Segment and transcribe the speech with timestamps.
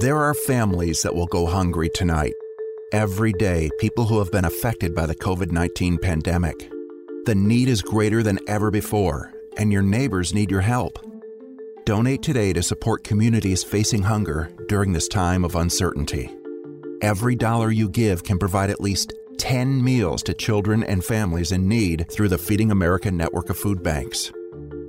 [0.00, 2.34] There are families that will go hungry tonight.
[2.92, 6.68] Every day, people who have been affected by the COVID 19 pandemic.
[7.26, 10.98] The need is greater than ever before, and your neighbors need your help.
[11.84, 16.28] Donate today to support communities facing hunger during this time of uncertainty.
[17.00, 21.68] Every dollar you give can provide at least 10 meals to children and families in
[21.68, 24.32] need through the Feeding America network of food banks.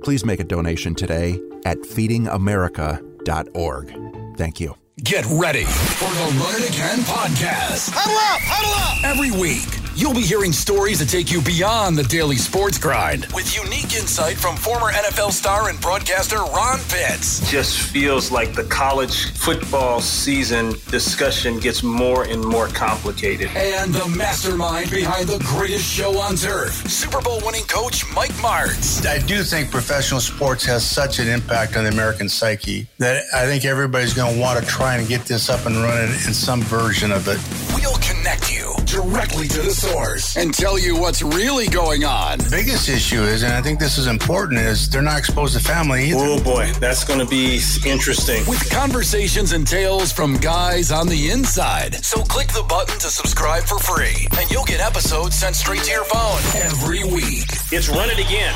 [0.02, 4.36] Please make a donation today at feedingamerica.org.
[4.36, 4.74] Thank you.
[5.04, 7.90] Get ready for the It Again podcast.
[7.92, 9.04] Huddle up, huddle up.
[9.04, 13.56] Every week, you'll be hearing stories that take you beyond the daily sports grind with
[13.56, 17.50] unique insight from former NFL star and broadcaster Ron Pitts.
[17.50, 23.48] Just feels like the college football season discussion gets more and more complicated.
[23.56, 29.06] And the mastermind behind the greatest show on turf, Super Bowl winning coach Mike Martz.
[29.06, 33.46] I do think professional sports has such an impact on the American psyche that I
[33.46, 36.60] think everybody's going to want to try and get this up and running in some
[36.62, 37.38] version of it.
[37.74, 42.38] We'll connect you directly to the source and tell you what's really going on.
[42.38, 45.60] The biggest issue is, and I think this is important, is they're not exposed to
[45.62, 46.18] family either.
[46.20, 48.46] Oh boy, that's going to be interesting.
[48.46, 51.96] With conversations and tales from guys on the inside.
[52.04, 55.90] So click the button to subscribe for free, and you'll get episodes sent straight to
[55.90, 57.48] your phone every week.
[57.72, 58.54] It's Run It Again.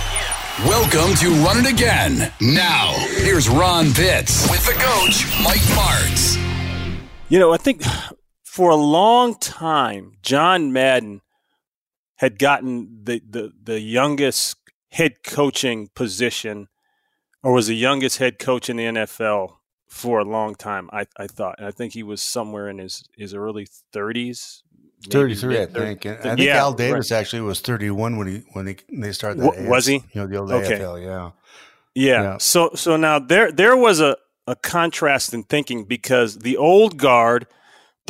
[0.64, 2.32] Welcome to Run It Again.
[2.40, 6.36] Now, here's Ron Pitts with the coach, Mike Martz.
[7.28, 7.82] You know, I think
[8.60, 11.22] for a long time, John Madden
[12.16, 14.58] had gotten the, the, the youngest
[14.90, 16.68] head coaching position
[17.42, 19.54] or was the youngest head coach in the NFL
[19.88, 21.54] for a long time, I, I thought.
[21.56, 24.60] And I think he was somewhere in his, his early 30s.
[25.08, 26.04] 33, I think.
[26.04, 27.18] And I think yeah, Al Davis right.
[27.18, 29.70] actually was 31 when he when he, they started that.
[29.70, 30.04] Was he?
[30.12, 30.78] You know, the old Okay.
[30.78, 31.30] AFL, yeah.
[31.94, 32.22] Yeah.
[32.22, 32.36] Yeah.
[32.36, 37.46] So so now there there was a, a contrast in thinking because the old guard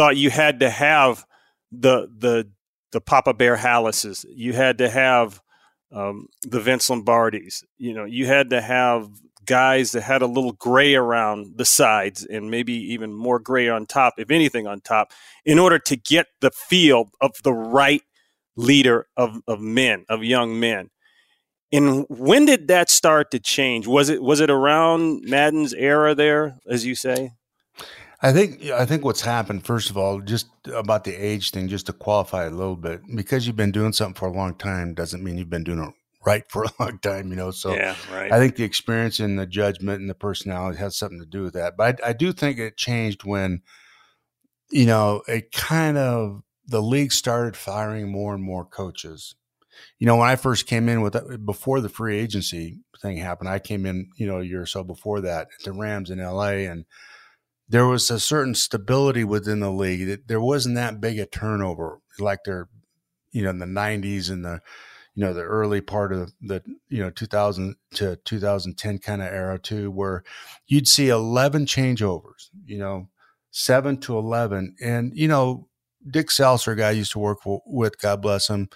[0.00, 1.26] thought you had to have
[1.70, 2.48] the the
[2.90, 4.24] the Papa Bear Halases.
[4.30, 5.42] You had to have
[5.92, 7.64] um, the Vince Lombardis.
[7.76, 9.10] You know, you had to have
[9.44, 13.84] guys that had a little gray around the sides and maybe even more gray on
[13.84, 15.12] top, if anything on top,
[15.44, 18.02] in order to get the feel of the right
[18.56, 20.88] leader of, of men, of young men.
[21.72, 23.86] And when did that start to change?
[23.86, 27.32] Was it was it around Madden's era there, as you say?
[28.22, 31.86] I think I think what's happened, first of all, just about the age thing, just
[31.86, 35.24] to qualify a little bit, because you've been doing something for a long time doesn't
[35.24, 35.94] mean you've been doing it
[36.24, 37.50] right for a long time, you know.
[37.50, 38.30] So yeah, right.
[38.30, 41.54] I think the experience and the judgment and the personality has something to do with
[41.54, 41.76] that.
[41.76, 43.62] But I, I do think it changed when,
[44.70, 49.34] you know, it kind of the league started firing more and more coaches.
[49.98, 53.60] You know, when I first came in with before the free agency thing happened, I
[53.60, 56.68] came in, you know, a year or so before that at the Rams in LA
[56.68, 56.84] and
[57.70, 60.06] there was a certain stability within the league.
[60.08, 62.68] That there wasn't that big a turnover like there,
[63.32, 64.60] you know, in the '90s and the,
[65.14, 69.58] you know, the early part of the, you know, 2000 to 2010 kind of era
[69.58, 70.24] too, where
[70.66, 73.08] you'd see 11 changeovers, you know,
[73.52, 75.68] seven to 11, and you know,
[76.08, 78.68] Dick Seltzer, guy I used to work with, God bless him.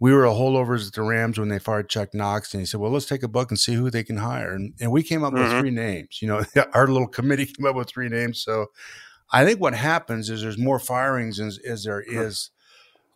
[0.00, 2.80] We were a holdovers at the Rams when they fired Chuck Knox, and he said,
[2.80, 5.22] "Well, let's take a book and see who they can hire." And, and we came
[5.22, 5.42] up Mhm.
[5.42, 6.20] with three names.
[6.22, 6.42] You know,
[6.74, 8.42] our little committee came up with three names.
[8.42, 8.66] So,
[9.30, 12.50] I think what happens is there's more firings as, as there is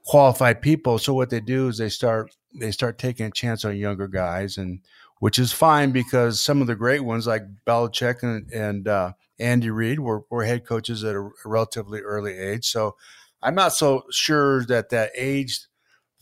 [0.05, 0.99] qualified people.
[0.99, 4.59] So what they do is they start they start taking a chance on younger guys,
[4.59, 4.81] and
[5.21, 9.71] which is fine because some of the great ones like Belichick and, and uh, Andy
[9.71, 12.67] Reid were, were head coaches at a relatively early age.
[12.71, 12.95] So
[13.43, 15.61] I'm not so sure that that age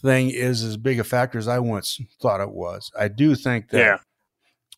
[0.03, 2.91] thing is as big a factor as I once thought it was.
[2.99, 3.97] I do think that Yeah.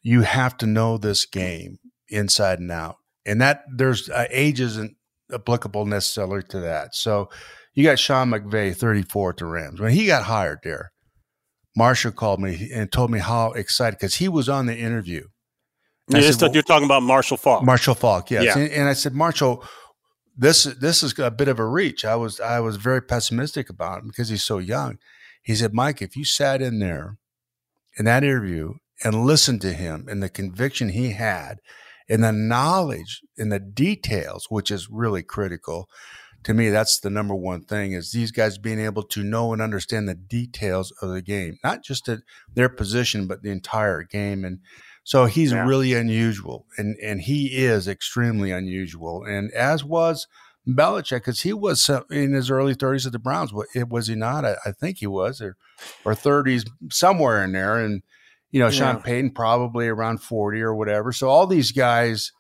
[0.03, 4.97] you have to know this game inside and out, and that there's uh, age isn't
[5.33, 6.95] applicable necessarily to that.
[6.95, 7.31] So
[7.73, 9.81] you got Sean McVay, 34 at the Rams.
[9.81, 10.93] When he got hired there,
[11.77, 15.27] Marshall called me and told me how excited because he was on the interview.
[16.09, 17.65] You're, said, well- you're talking about Marshall Faulk.
[17.65, 18.45] Marshall Faulk, yes.
[18.45, 18.59] Yeah.
[18.59, 19.65] And, and I said, Marshall,
[20.37, 22.05] this this is a bit of a reach.
[22.05, 24.99] I was I was very pessimistic about him because he's so young.
[25.43, 27.19] He said, Mike, if you sat in there
[27.99, 31.59] in that interview and listened to him and the conviction he had
[32.09, 35.89] and the knowledge and the details, which is really critical
[36.45, 39.63] to me, that's the number one thing is these guys being able to know and
[39.63, 42.21] understand the details of the game, not just at
[42.53, 44.45] their position, but the entire game.
[44.45, 44.59] And
[45.05, 45.65] so he's Yeah.
[45.65, 50.27] really unusual, and and he is extremely unusual, and as was
[50.67, 53.53] Belichick, because he was in his early thirties at the Browns.
[53.53, 54.45] Was he not?
[54.45, 55.57] I, I think he was, or
[56.05, 57.79] or thirties, somewhere in there.
[57.79, 58.03] And
[58.51, 59.03] you know, Sean Yeah.
[59.03, 61.13] Payton probably around forty or whatever.
[61.13, 62.33] So all these guys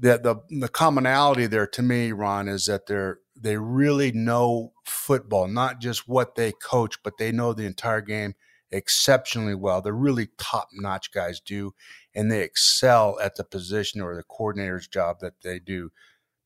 [0.00, 5.48] that the the commonality there to me, Ron, is that they're they really know football,
[5.48, 8.34] not just what they coach, but they know the entire game
[8.70, 9.80] exceptionally well.
[9.80, 11.74] They're really top notch guys do,
[12.14, 15.90] and they excel at the position or the coordinator's job that they do.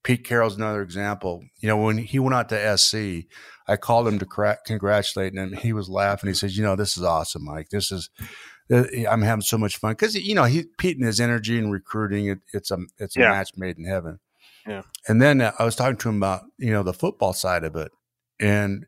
[0.02, 1.44] Pete Carroll's another example.
[1.60, 3.28] You know, when he went out to SC,
[3.68, 5.52] I called him to cra- congratulate him.
[5.52, 6.28] He was laughing.
[6.28, 7.68] He says, "You know, this is awesome, Mike.
[7.70, 8.10] This is
[8.72, 11.72] uh, I'm having so much fun because you know he Pete and his energy and
[11.72, 12.26] recruiting.
[12.26, 13.30] It, it's a it's a yeah.
[13.30, 14.18] match made in heaven."
[14.66, 14.82] Yeah.
[15.08, 17.76] And then uh, I was talking to him about you know the football side of
[17.76, 17.92] it,
[18.40, 18.86] and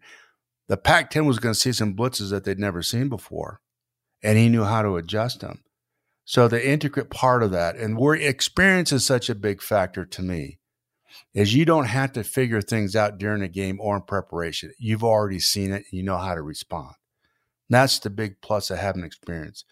[0.69, 3.61] the Pac-10 was going to see some blitzes that they'd never seen before,
[4.23, 5.63] and he knew how to adjust them.
[6.25, 10.23] So the intricate part of that, and where experience is such a big factor to
[10.23, 10.59] me,
[11.35, 14.73] is you don't have to figure things out during a game or in preparation.
[14.79, 16.95] You've already seen it, and you know how to respond.
[17.69, 19.65] That's the big plus of having experience.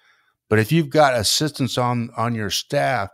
[0.49, 3.11] But if you've got assistants on on your staff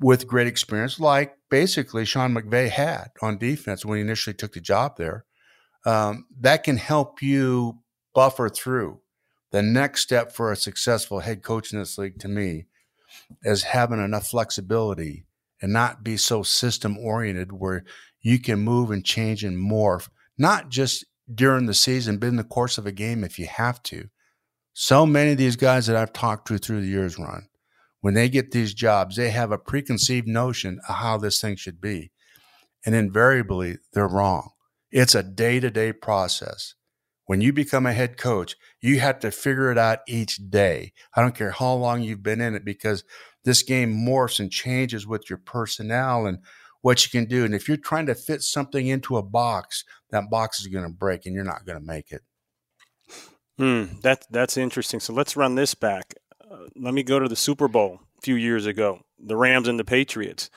[0.00, 4.60] with great experience, like basically Sean McVay had on defense when he initially took the
[4.60, 5.24] job there,
[5.84, 7.78] um, that can help you
[8.14, 9.00] buffer through.
[9.52, 12.66] The next step for a successful head coach in this league, to me,
[13.42, 15.26] is having enough flexibility
[15.62, 17.84] and not be so system oriented where
[18.20, 22.44] you can move and change and morph, not just during the season, but in the
[22.44, 24.08] course of a game if you have to.
[24.72, 27.46] So many of these guys that I've talked to through the years, Ron,
[28.00, 31.80] when they get these jobs, they have a preconceived notion of how this thing should
[31.80, 32.10] be.
[32.84, 34.50] And invariably, they're wrong.
[34.94, 36.74] It's a day to day process.
[37.26, 40.92] When you become a head coach, you have to figure it out each day.
[41.14, 43.04] I don't care how long you've been in it because
[43.44, 46.38] this game morphs and changes with your personnel and
[46.80, 47.44] what you can do.
[47.44, 50.92] And if you're trying to fit something into a box, that box is going to
[50.92, 52.22] break and you're not going to make it.
[53.58, 55.00] Hmm, that that's interesting.
[55.00, 56.14] So let's run this back
[56.76, 59.84] let me go to the Super Bowl a few years ago, the Rams and the
[59.84, 60.50] Patriots.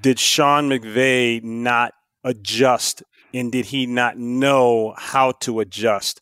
[0.00, 1.94] Did Sean McVay not
[2.24, 3.02] adjust
[3.34, 6.20] and did he not know how to adjust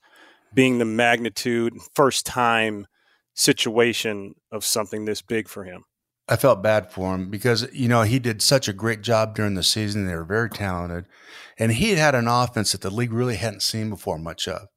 [0.53, 2.87] being the magnitude first time
[3.35, 5.85] situation of something this big for him?
[6.29, 9.55] I felt bad for him because, you know, he did such a great job during
[9.55, 10.07] the season.
[10.07, 11.07] They were very talented.
[11.59, 14.69] And he had an offense that the league really hadn't seen before much of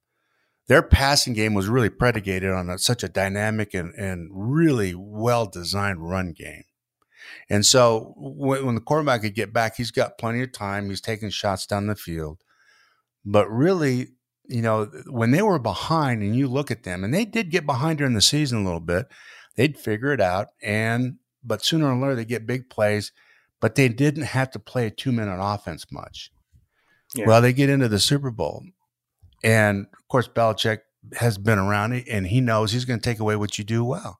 [0.66, 5.46] their passing game was really predicated on a, such a dynamic and, and really well
[5.46, 6.64] designed run game.
[7.48, 10.88] And so when, when, the quarterback could get back, he's got plenty of time.
[10.88, 12.38] He's taking shots down the field.
[13.24, 14.08] But really,
[14.48, 17.66] you know, when they were behind and you look at them, and they did get
[17.66, 19.06] behind during the season a little bit,
[19.56, 20.48] they'd figure it out.
[20.62, 23.12] And, but sooner or later, they get big plays,
[23.60, 26.30] but they didn't have to play a two minute offense much.
[27.14, 27.26] Yeah.
[27.26, 28.64] Well, they get into the Super Bowl
[29.44, 30.80] and of course, Belichick
[31.18, 33.84] has been around it and he knows he's going to take away what you do
[33.84, 34.18] well.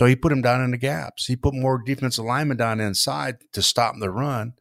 [0.00, 1.26] So he put him down in the gaps.
[1.26, 4.54] He put more defensive linemen down inside to stop the run.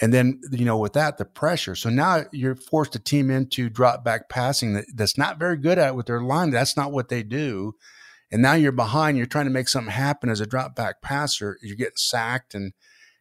[0.00, 1.76] And then, you know, with that, the pressure.
[1.76, 5.78] So now you're forced to team into drop back passing that, that's not very good
[5.78, 6.50] at with their line.
[6.50, 7.74] That's not what they do.
[8.32, 9.16] And now you're behind.
[9.16, 11.56] You're trying to make something happen as a drop back passer.
[11.62, 12.72] You're getting sacked and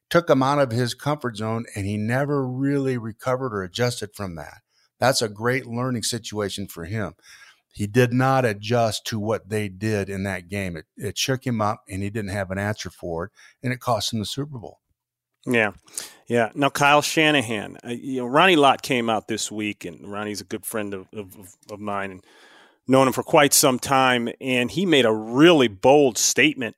[0.09, 1.65] took him out of his comfort zone.
[1.75, 4.61] And he never really recovered or adjusted from that.
[4.99, 7.13] That's a great learning situation for him.
[7.77, 10.75] He did not adjust to what they did in that game.
[10.75, 13.31] It, it shook him up, and he didn't have an answer for it,
[13.61, 14.79] and it cost him the Super Bowl.
[15.45, 15.73] Yeah,
[16.25, 16.49] yeah.
[16.55, 20.45] Now Kyle Shanahan, uh, you know, Ronnie Lott came out this week, and Ronnie's a
[20.45, 21.35] good friend of, of,
[21.69, 22.25] of mine, and
[22.87, 26.75] known him for quite some time, and he made a really bold statement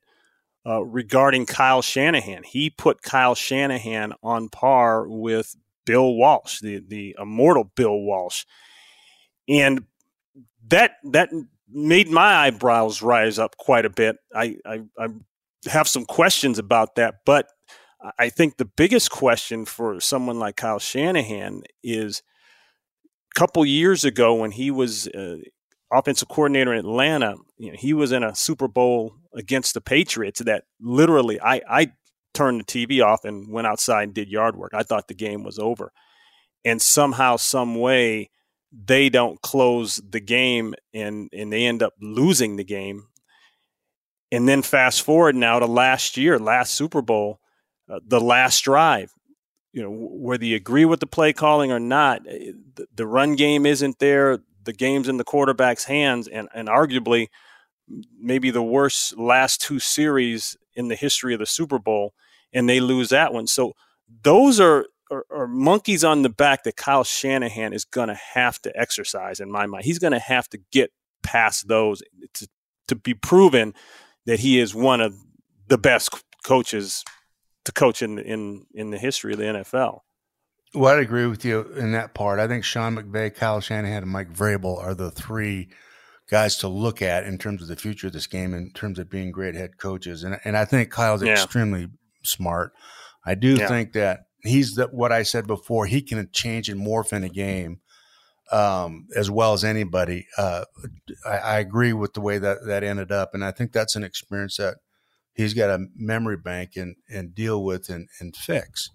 [0.68, 2.44] uh, regarding Kyle Shanahan.
[2.44, 8.44] He put Kyle Shanahan on par with Bill Walsh, the the immortal Bill Walsh,
[9.48, 9.86] and
[10.70, 11.30] that that
[11.72, 14.18] made my eyebrows rise up quite a bit.
[14.34, 15.08] I, I, I
[15.68, 17.48] have some questions about that, but
[18.18, 22.24] I think the biggest question for someone like Kyle Shanahan is
[23.36, 25.38] a couple years ago when he was uh,
[25.92, 30.40] offensive coordinator in Atlanta, you know, he was in a Super Bowl against the Patriots
[30.40, 31.92] that literally I, I
[32.34, 34.72] turned the TV off and went outside and did yard work.
[34.74, 35.92] I thought the game was over.
[36.64, 38.32] And somehow, some way,
[38.72, 43.08] they don't close the game and, and they end up losing the game.
[44.32, 47.40] And then fast forward now to last year, last Super Bowl,
[47.90, 49.12] uh, the last drive.
[49.74, 53.36] You know, whether you agree with the play calling or not, eh, the, the run
[53.36, 54.40] game isn't there.
[54.64, 57.28] The game's in the quarterback's hands, and, and arguably,
[58.20, 62.14] maybe the worst last two series in the history of the Super Bowl,
[62.54, 63.48] and they lose that one.
[63.48, 63.74] So
[64.24, 68.62] those are, are, are monkeys on the back that Kyle Shanahan is going to have
[68.62, 69.86] to exercise in my mind.
[69.86, 70.92] He's going to have to get
[71.24, 72.02] past those
[72.36, 72.48] to,
[72.88, 73.74] to be proven
[74.26, 75.16] that he is one of
[75.68, 76.10] the best
[76.44, 77.04] coaches
[77.66, 80.02] to coach in in in the history of the NFL.
[80.74, 82.40] Well, I'd agree with you in that part.
[82.40, 85.70] I think Sean McVay, Kyle Shanahan, and Mike Vrabel are the three
[86.30, 89.10] guys to look at in terms of the future of this game, in terms of
[89.10, 90.24] being great head coaches.
[90.24, 91.34] And and I think Kyle's yeah.
[91.34, 91.88] extremely
[92.24, 92.74] smart.
[93.26, 93.68] I do yeah.
[93.68, 95.86] think that he's the, what I said before.
[95.86, 97.80] He can change and morph in a game
[98.52, 100.28] um, as well as anybody.
[100.38, 100.66] Uh,
[101.26, 104.04] I, I, agree with the way that that ended up, and I think that's an
[104.04, 104.78] experience that
[105.34, 108.90] he's got a memory bank and and deal with and and fix.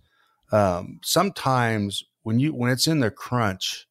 [0.50, 3.86] Um, sometimes when you when it's in the crunch,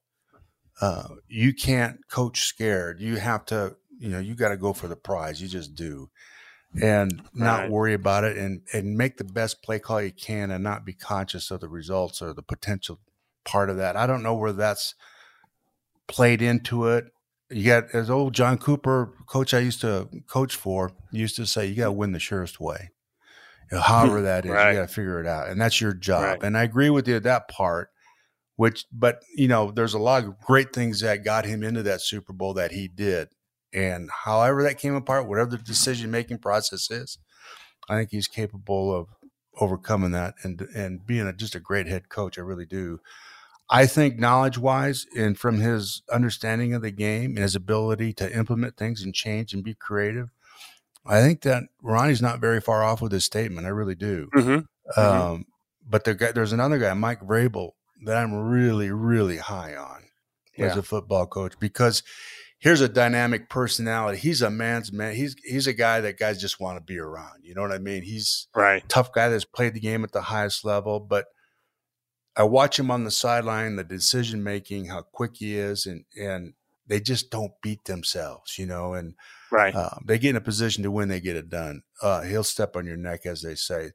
[0.82, 3.00] uh, you can't coach scared.
[3.00, 5.42] You have to, you know, you got to go for the prize.
[5.42, 6.10] You just do,
[6.82, 7.72] and not right.
[7.72, 10.94] worry about it, and and make the best play call you can, and not be
[10.94, 13.00] conscious of the results or the potential
[13.44, 13.96] part of that.
[13.96, 14.96] I don't know where that's
[16.08, 17.06] played into it.
[17.50, 21.68] You got as old John Cooper, coach I used to coach for, used to say,
[21.68, 22.92] you got to win the surest way.
[23.72, 24.72] You know, however that is, right.
[24.72, 26.24] you got to figure it out, and that's your job.
[26.24, 26.44] Right.
[26.44, 27.90] And I agree with you at that part.
[28.56, 32.02] Which, but you know, there's a lot of great things that got him into that
[32.02, 33.30] Super Bowl that he did,
[33.74, 37.18] and however that came apart, whatever the decision making process is,
[37.90, 39.08] I think he's capable of
[39.60, 42.38] overcoming that and and being a, just a great head coach.
[42.38, 43.00] I really do.
[43.70, 48.36] I think knowledge wise and from his understanding of the game and his ability to
[48.36, 50.30] implement things and change and be creative,
[51.06, 53.66] I think that Ronnie's not very far off with his statement.
[53.66, 54.30] I really do.
[54.36, 54.50] Mm-hmm.
[54.50, 55.00] mm-hmm.
[55.00, 55.42] Um, mm-hmm.
[55.86, 57.72] But there, there's another guy, Mike Vrabel,
[58.06, 60.04] that I'm really, really high on
[60.58, 60.68] yeah.
[60.68, 62.04] as a football coach because
[62.64, 64.18] here's a dynamic personality.
[64.18, 65.16] He's a man's man.
[65.16, 67.44] He's he's a guy that guys just want to be around.
[67.44, 68.04] You know what I mean?
[68.04, 71.26] He's right tough guy that's played the game at the highest level, but
[72.36, 76.54] I watch him on the sideline, the decision making, how quick he is, and and
[76.88, 78.94] they just don't beat themselves, you know.
[78.94, 79.16] And
[79.52, 81.84] right, uh, they get in a position to win, they get it done.
[82.02, 83.92] Uh, he'll step on your neck, as they say.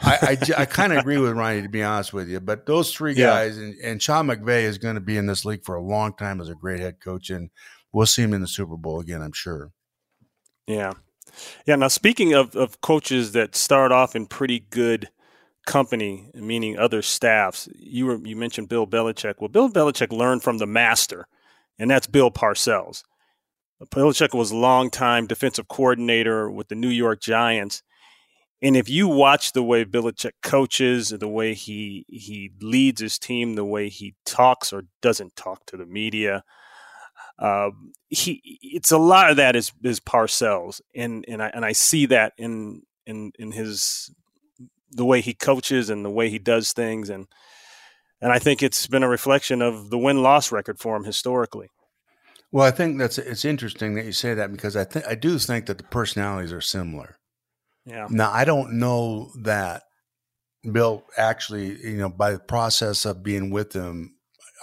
[0.00, 2.38] I I, I kind of agree with Ronnie, to be honest with you.
[2.38, 3.26] But those three yeah.
[3.26, 6.14] guys, and, and Sean McVay is going to be in this league for a long
[6.14, 7.50] time as a great head coach, and
[7.92, 9.72] we'll see him in the Super Bowl again, I'm sure.
[10.66, 10.92] Yeah,
[11.66, 11.76] yeah.
[11.76, 15.08] Now, speaking of of coaches that start off in pretty good
[15.68, 17.68] company, meaning other staffs.
[17.76, 19.34] You were you mentioned Bill Belichick.
[19.38, 21.28] Well, Bill Belichick learned from the master,
[21.78, 23.04] and that's Bill Parcells.
[23.84, 27.82] Belichick was a longtime defensive coordinator with the New York Giants.
[28.60, 33.54] And if you watch the way Belichick coaches, the way he he leads his team,
[33.54, 36.42] the way he talks or doesn't talk to the media,
[37.38, 37.70] uh,
[38.08, 42.06] he it's a lot of that is is Parcells, and and I and I see
[42.06, 44.10] that in in in his
[44.90, 47.26] the way he coaches and the way he does things and
[48.20, 51.68] and I think it's been a reflection of the win loss record for him historically.
[52.50, 55.38] Well, I think that's it's interesting that you say that because I think I do
[55.38, 57.18] think that the personalities are similar.
[57.84, 58.06] Yeah.
[58.10, 59.82] Now I don't know that
[60.70, 64.16] Bill actually, you know, by the process of being with him,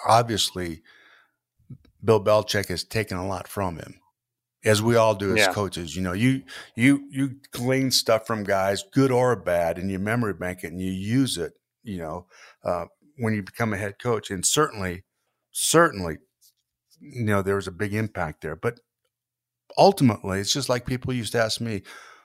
[0.08, 0.82] obviously
[2.06, 4.00] Bill Belichick has taken a lot from him
[4.66, 5.54] as we all do as yeah.
[5.54, 5.96] coaches.
[5.96, 6.44] You know, you
[6.76, 10.82] you you glean stuff from guys, good or bad, and you memory bank it and
[10.82, 11.54] you use it.
[11.84, 12.28] You know,
[12.64, 12.86] uh,
[13.18, 15.04] when you become a head coach, and certainly,
[15.52, 16.18] certainly,
[17.00, 18.56] you know, there was a big impact there.
[18.56, 18.80] But
[19.78, 21.84] ultimately, it's just like people used to ask me.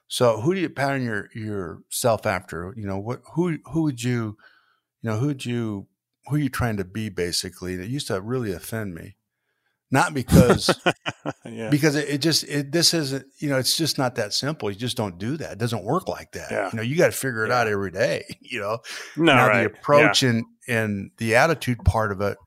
[0.09, 2.73] So, who do you pattern your yourself after?
[2.77, 4.37] You know, what who who would you,
[5.03, 5.87] you know, who would you
[6.27, 7.11] who are you trying to be?
[7.11, 9.17] Basically, and it used to really offend me
[9.91, 10.79] not because
[11.45, 11.71] yeah.
[11.71, 14.77] because it, it just it, this isn't you know it's just not that simple you
[14.77, 16.71] just don't do that it doesn't work like that yeah.
[16.73, 17.61] you know you got to figure it yeah.
[17.61, 18.79] out every day you know
[19.17, 19.63] no, now right.
[19.63, 22.39] the approach and and the attitude part of it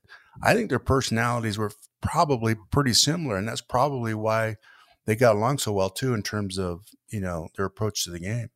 [0.42, 1.70] i think their personalities were
[2.00, 4.56] probably pretty similar and that's probably why
[5.06, 8.20] they got along so well too in terms of you know their approach to the
[8.20, 8.48] game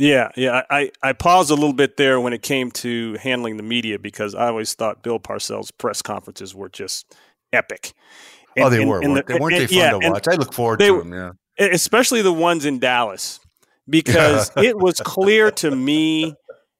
[0.00, 0.62] yeah, yeah.
[0.70, 4.32] I, I paused a little bit there when it came to handling the media because
[4.32, 7.16] I always thought Bill Parcells' press conferences were just
[7.52, 7.92] epic.
[7.94, 9.00] Oh, and, oh, they and, were.
[9.02, 10.28] And the, they weren't they fun yeah, to watch?
[10.28, 11.12] I look forward they, to them.
[11.12, 13.40] Yeah, especially the ones in Dallas
[13.88, 16.34] because it was clear to me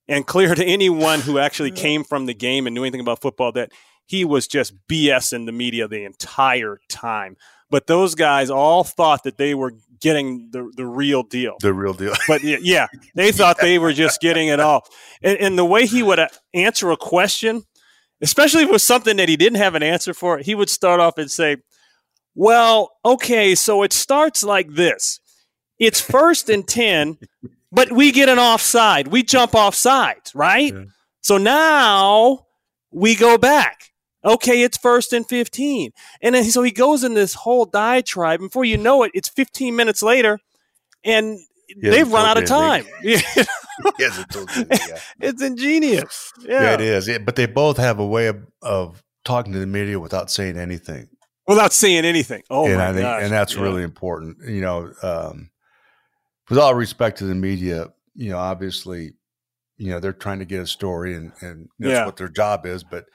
[0.08, 3.52] and clear to anyone who actually came from the game and knew anything about football
[3.52, 3.70] that
[4.06, 7.36] he was just BSing the media the entire time.
[7.70, 11.56] But those guys all thought that they were getting the, the real deal.
[11.60, 12.14] The real deal.
[12.28, 14.86] but yeah, they thought they were just getting it all.
[15.22, 16.20] And, and the way he would
[16.54, 17.64] answer a question
[18.20, 21.00] especially if it was something that he didn't have an answer for, he would start
[21.00, 21.58] off and say,
[22.34, 25.20] Well, okay, so it starts like this
[25.78, 27.18] it's first and 10,
[27.70, 29.08] but we get an offside.
[29.08, 30.74] We jump offside, right?
[30.74, 30.84] Yeah.
[31.22, 32.46] So now
[32.90, 33.92] we go back.
[34.24, 35.92] Okay, it's first and 15.
[36.20, 38.40] And then, so he goes in this whole diatribe.
[38.40, 40.40] And before you know it, it's 15 minutes later,
[41.04, 41.38] and
[41.80, 42.84] they've run out of time.
[43.02, 44.36] it's,
[45.20, 46.32] it's ingenious.
[46.40, 46.62] Yeah.
[46.62, 47.18] yeah, it is.
[47.24, 51.08] But they both have a way of, of talking to the media without saying anything.
[51.46, 52.42] Without saying anything.
[52.50, 53.22] Oh and my I think, gosh.
[53.22, 53.62] and that's Yeah.
[53.62, 54.38] really important.
[54.46, 55.50] You know, um,
[56.50, 59.12] with all respect to the media, you know, obviously,
[59.76, 62.06] you know, they're trying to get a story, and and that's Yeah.
[62.06, 62.84] what their job is.
[62.84, 63.06] But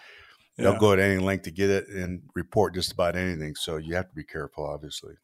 [0.58, 0.66] Yeah.
[0.72, 3.56] they'll go at any length to get it and report just about anything.
[3.56, 5.16] So you have to be careful, obviously.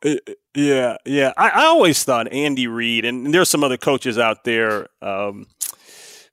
[0.55, 1.33] Yeah, yeah.
[1.37, 4.87] I, I always thought Andy Reid, and there's some other coaches out there.
[5.03, 5.45] Um,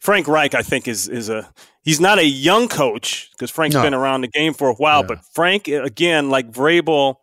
[0.00, 1.50] Frank Reich, I think, is is a
[1.82, 3.82] he's not a young coach because Frank's No.
[3.82, 5.00] been around the game for a while.
[5.00, 5.06] Yeah.
[5.08, 7.16] But Frank, uh, again, like Vrabel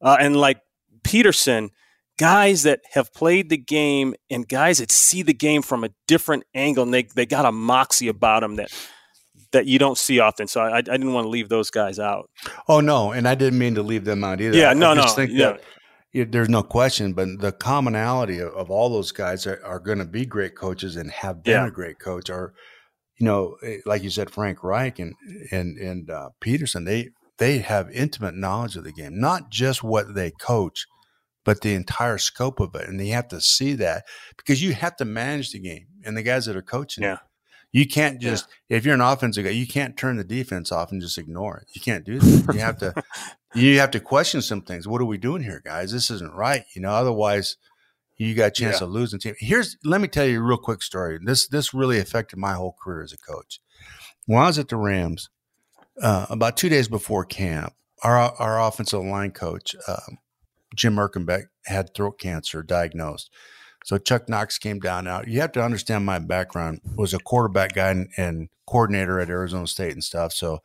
[0.00, 0.60] uh, and like
[1.02, 1.70] Pederson,
[2.18, 6.44] guys that have played the game and guys that see the game from a different
[6.54, 8.70] angle, and they they got a moxie about them that
[9.52, 10.46] that you don't see often.
[10.46, 12.28] So I, I didn't want to leave those guys out.
[12.68, 14.56] Oh no, and I didn't mean to leave them out either.
[14.56, 15.56] Yeah, I no, no, yeah.
[16.12, 19.98] it, there's no question, but the commonality of, of all those guys are, are going
[19.98, 21.66] to be great coaches and have been Yeah.
[21.66, 22.28] a great coach.
[22.30, 22.54] Or,
[23.18, 25.14] you know, eh, like you said, Frank Reich and
[25.50, 30.14] and and uh, Pederson, they they have intimate knowledge of the game, not just what
[30.14, 30.86] they coach,
[31.44, 34.04] but the entire scope of it, and they have to see that
[34.36, 37.18] because you have to manage the game, and the guys that are coaching, it.
[37.72, 37.80] Yeah.
[37.80, 41.00] You can't just if you're an offensive guy, you can't turn the defense off and
[41.00, 41.68] just ignore it.
[41.74, 42.54] You can't do that.
[42.54, 42.94] You have to
[43.54, 44.88] you have to question some things.
[44.88, 45.92] What are we doing here, guys?
[45.92, 46.64] This isn't right.
[46.74, 47.56] You know, otherwise
[48.16, 48.86] you got a chance Yeah.
[48.86, 49.34] of losing team.
[49.38, 51.18] Here's let me tell you a real quick story.
[51.22, 53.60] This this really affected my whole career as a coach.
[54.26, 55.28] When I was at the Rams,
[56.02, 60.18] uh, about two days before camp, our our offensive line coach, um,
[60.74, 63.30] Jim Erkenbeck, had throat cancer diagnosed.
[63.88, 65.04] So Chuck Knox came down.
[65.04, 69.30] Now you have to understand my background was a quarterback guy and, and coordinator at
[69.30, 70.34] Arizona State and stuff.
[70.34, 70.58] So,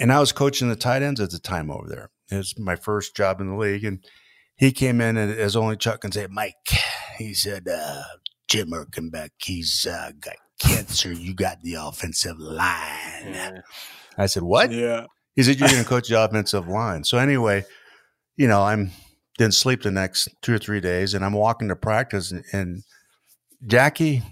[0.00, 2.10] and I was coaching the tight ends at the time over there.
[2.28, 4.04] It was my first job in the league, and
[4.56, 6.56] he came in and as only Chuck can say, Mike.
[7.16, 8.02] He said, uh,
[8.48, 11.12] Jim Erkenbeck, he's uh, got cancer.
[11.12, 13.62] You got the offensive line.
[14.18, 14.72] I said, what?
[14.72, 15.06] Yeah.
[15.36, 17.04] He said, You're going to coach the offensive line.
[17.04, 17.64] So, anyway,
[18.36, 18.90] you know, I'm
[19.38, 22.82] didn't sleep the next two or three days, and I'm walking to practice, and, and
[23.66, 24.22] Jackie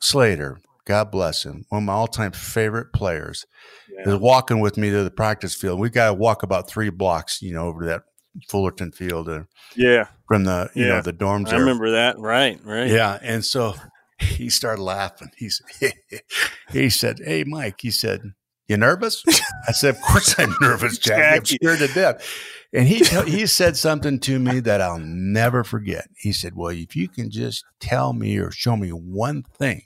[0.00, 3.46] Slater, God bless him, one of my all time favorite players,
[3.90, 4.14] Yeah.
[4.14, 5.80] is walking with me to the practice field.
[5.80, 8.02] We got to walk about three blocks, you know, over to that
[8.48, 10.08] Fullerton field uh, Yeah.
[10.28, 10.96] from the, you Yeah.
[10.96, 11.60] know, the dorms I there.
[11.60, 12.18] remember that.
[12.18, 12.60] Right.
[12.64, 12.88] Right.
[12.90, 13.74] Yeah, and so
[14.18, 15.30] he started laughing.
[15.36, 15.60] He's
[16.70, 18.22] he said, "Hey, Mike," he said,
[18.68, 19.22] "You nervous?"
[19.68, 21.36] I said, "Of course I'm nervous, Jackie.
[21.36, 22.26] I'm scared to death."
[22.76, 26.08] And he he said something to me that I'll never forget.
[26.18, 29.82] He said, "Well, if you can just tell me or show me one thing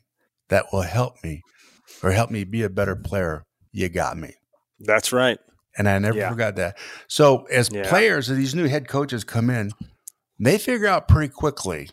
[0.48, 1.42] that will help me
[2.02, 4.34] or help me be a better player, you got me."
[4.80, 5.38] That's right.
[5.78, 6.30] And I never Yeah.
[6.30, 6.78] forgot that.
[7.06, 7.88] So as Yeah.
[7.88, 9.70] players, as these new head coaches come in,
[10.38, 11.90] they figure out pretty quickly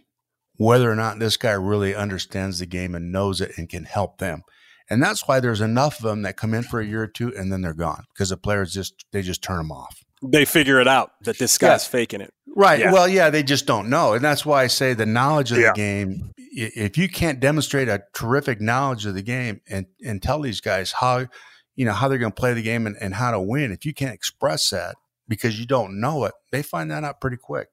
[0.55, 4.17] whether or not this guy really understands the game and knows it and can help
[4.17, 4.41] them.
[4.89, 7.35] And that's why there's enough of them that come in for a year or two
[7.35, 9.99] and then they're gone because the players just they just turn them off.
[10.23, 12.33] They figure it out that this guy's faking it.
[12.55, 12.79] Right.
[12.79, 12.91] Yeah.
[12.91, 14.13] Well, yeah, they just don't know.
[14.13, 15.73] And that's why I say the knowledge of Yeah.
[15.73, 20.41] the game, if you can't demonstrate a terrific knowledge of the game and, and tell
[20.41, 21.27] these guys how,
[21.75, 23.85] you know, how they're going to play the game and, and how to win, if
[23.85, 24.95] you can't express that
[25.27, 27.67] because you don't know it, they find that out pretty quick.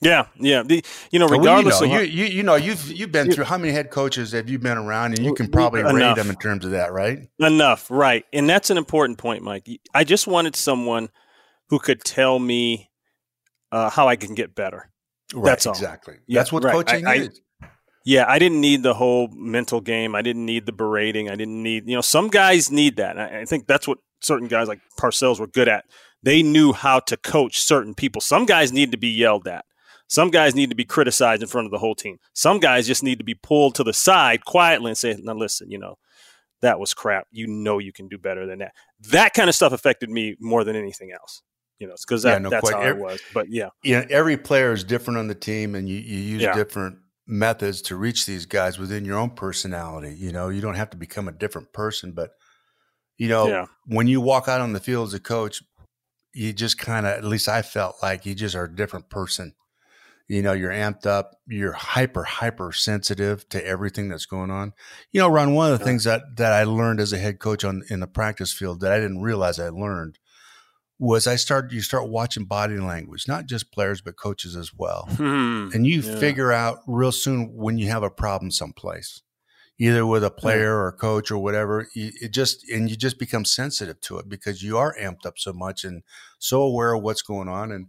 [0.00, 0.26] Yeah.
[0.40, 0.62] Yeah.
[0.64, 3.26] The, you know, Well, regardless you know, of you, you, you know, you've, you've been
[3.28, 5.94] You- through how many head coaches have you been around and you can probably rate
[5.96, 6.16] enough.
[6.16, 7.28] them in terms of that, right?
[7.38, 8.24] enough, right?
[8.32, 9.68] And that's an important point, Mike.
[9.94, 11.10] I just wanted someone
[11.70, 12.90] who could tell me
[13.72, 14.90] uh, how I can get better.
[15.32, 15.44] Right.
[15.44, 15.72] That's all.
[15.72, 16.16] Exactly.
[16.26, 16.72] Yeah, That's what right.
[16.72, 17.40] coaching I- I- is.
[18.06, 20.14] Yeah, I didn't need the whole mental game.
[20.14, 21.28] I didn't need the berating.
[21.28, 23.18] I didn't need, you know, some guys need that.
[23.18, 25.84] I, I think that's what certain guys like Parcells were good at.
[26.22, 28.22] They knew how to coach certain people.
[28.22, 29.66] Some guys need to be yelled at.
[30.08, 32.16] Some guys need to be criticized in front of the whole team.
[32.32, 35.70] Some guys just need to be pulled to the side quietly and say, now listen,
[35.70, 35.96] you know,
[36.62, 37.26] that was crap.
[37.30, 38.72] You know you can do better than that.
[39.10, 41.42] That kind of stuff affected me more than anything else.
[41.80, 43.20] You know, because Yeah, no that's how Every- was.
[43.34, 46.42] But yeah, you know, every player is different on the team, and you, you use
[46.42, 46.54] Yeah.
[46.54, 50.14] different methods to reach these guys within your own personality.
[50.14, 52.30] You know, you don't have to become a different person, but
[53.18, 53.66] you know, Yeah.
[53.86, 55.62] when you walk out on the field as a coach,
[56.32, 59.54] you just kind of, at least I felt like you just are a different person.
[60.28, 64.72] You know, you're amped up, you're hyper, hyper sensitive to everything that's going on.
[65.10, 65.86] You know, Ron, one of the Yeah.
[65.88, 68.92] things that that I learned as a head coach on in the practice field that
[68.92, 70.18] I didn't realize I learned
[71.00, 75.08] was I started you start watching body language, not just players but coaches as well.
[75.16, 75.70] Hmm.
[75.72, 76.18] And you Yeah.
[76.20, 79.22] figure out real soon when you have a problem someplace,
[79.78, 81.88] either with a player or a coach or whatever.
[81.94, 85.38] You, it just and you just become sensitive to it because you are amped up
[85.38, 86.02] so much and
[86.38, 87.72] so aware of what's going on.
[87.72, 87.86] And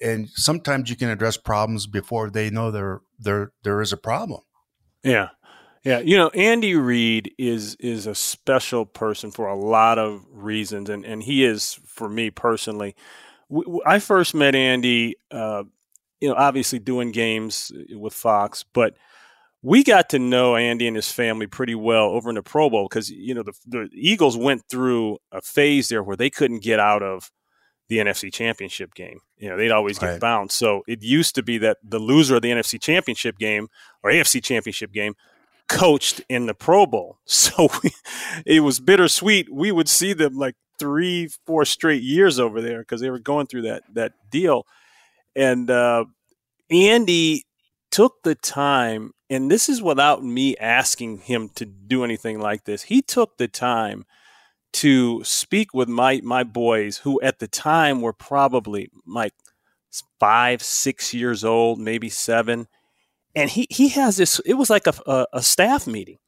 [0.00, 4.42] and sometimes you can address problems before they know there there there is a problem.
[5.02, 5.30] Yeah.
[5.84, 10.88] Yeah, you know, Andy Reid is is a special person for a lot of reasons,
[10.88, 12.96] and, and he is for me personally.
[13.84, 15.64] I first met Andy, uh,
[16.20, 18.96] you know, obviously doing games with Fox, but
[19.60, 22.88] we got to know Andy and his family pretty well over in the Pro Bowl
[22.88, 26.80] because you know the, the Eagles went through a phase there where they couldn't get
[26.80, 27.30] out of
[27.88, 29.20] the NFC Championship game.
[29.36, 30.20] You know, they'd always get right.
[30.20, 30.56] bounced.
[30.56, 33.68] So it used to be that the loser of the NFC Championship game
[34.02, 35.14] or AFC Championship game
[35.68, 37.18] coached in the Pro Bowl.
[37.26, 37.90] So we,
[38.44, 39.52] it was bittersweet.
[39.52, 43.46] We would see them like three, four straight years over there because they were going
[43.46, 44.66] through that that deal.
[45.36, 46.06] And uh,
[46.70, 47.44] Andy
[47.90, 52.82] took the time, and this is without me asking him to do anything like this.
[52.82, 54.04] He took the time
[54.74, 59.34] to speak with my my boys who at the time were probably like
[60.18, 62.66] five, six years old, maybe seven.
[63.34, 64.40] And he he has this.
[64.46, 66.18] It was like a, a, a staff meeting.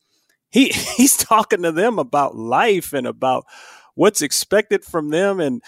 [0.51, 3.45] He he's talking to them about life and about
[3.95, 5.63] what's expected from them and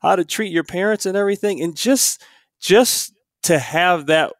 [0.00, 1.60] how to treat your parents and everything.
[1.60, 2.22] And just
[2.60, 4.32] just to have that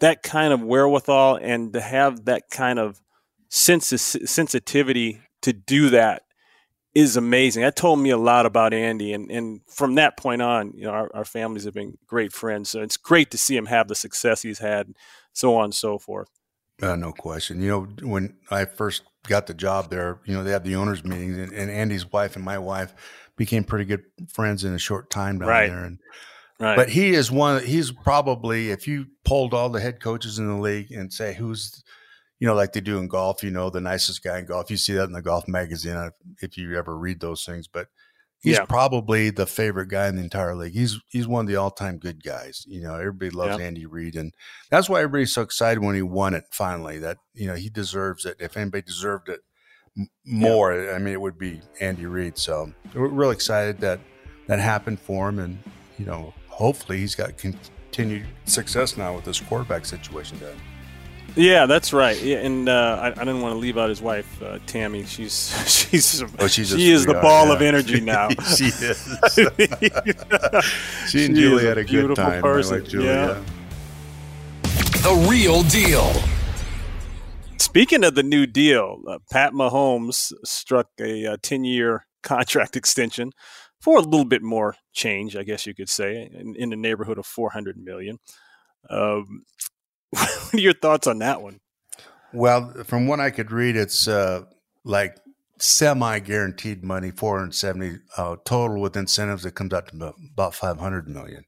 [0.00, 3.00] that kind of wherewithal and to have that kind of
[3.48, 6.22] sensi- sensitivity to do that
[6.94, 7.62] is amazing.
[7.62, 10.90] That told me a lot about Andy, and and from that point on, you know,
[10.90, 12.68] our, our families have been great friends.
[12.70, 14.88] So it's great to see him have the success he's had,
[15.32, 16.28] so on and so forth.
[16.82, 17.60] Uh, no question.
[17.60, 21.04] You know, when I first got the job there, you know, they had the owners
[21.04, 22.94] meetings, and, and Andy's wife and my wife
[23.36, 25.68] became pretty good friends in a short time down right.
[25.68, 25.84] there.
[25.84, 25.98] And
[26.58, 26.76] right.
[26.76, 27.64] but he is one.
[27.64, 31.82] He's probably if you polled all the head coaches in the league and say who's
[32.40, 34.70] you know, like they do in golf, you know, the nicest guy in golf.
[34.70, 37.68] You see that in the golf magazine if you ever read those things.
[37.68, 37.88] But
[38.40, 38.64] he's yeah.
[38.64, 40.72] probably the favorite guy in the entire league.
[40.72, 42.64] He's he's one of the all time good guys.
[42.66, 43.66] You know, everybody loves yeah.
[43.66, 44.32] Andy Reid, and
[44.70, 46.98] that's why everybody's so excited when he won it finally.
[46.98, 48.36] That you know he deserves it.
[48.40, 49.40] If anybody deserved it
[50.24, 50.92] more, yeah.
[50.92, 52.38] I mean, it would be Andy Reid.
[52.38, 54.00] So we're really excited that
[54.46, 55.58] that happened for him, and
[55.98, 60.38] you know, hopefully he's got continued success now with this quarterback situation.
[60.40, 60.54] That
[61.36, 62.20] yeah, that's right.
[62.20, 65.04] Yeah, and uh, I, I, didn't want to leave out his wife, uh, Tammy.
[65.04, 65.52] She's
[65.90, 67.52] she's oh, she's she is the ball yeah.
[67.54, 68.28] of energy now.
[68.56, 69.18] she is.
[69.34, 72.42] she and she Julie had a, a good time.
[72.42, 72.82] Person.
[72.82, 73.42] Like yeah.
[75.02, 76.12] The real deal.
[77.58, 83.32] Speaking of the new deal, uh, Pat Mahomes struck a ten-year contract extension
[83.80, 87.18] for a little bit more change, I guess you could say, in, in the neighborhood
[87.18, 88.18] of four hundred million.
[88.88, 89.44] Um,
[90.18, 91.60] what are your thoughts on that one?
[92.32, 94.44] Well, from what I could read, it's uh,
[94.84, 95.16] like
[95.58, 101.44] semi guaranteed money, 470 uh, total with incentives that comes out to about 500 million.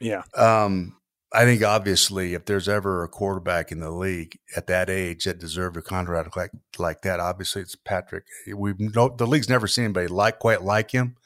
[0.00, 0.22] Yeah.
[0.34, 0.96] Um,
[1.32, 5.38] I think obviously, if there's ever a quarterback in the league at that age that
[5.38, 8.24] deserved a contract like like that, obviously it's Patrick.
[8.54, 11.16] We no, the league's never seen anybody like quite like him.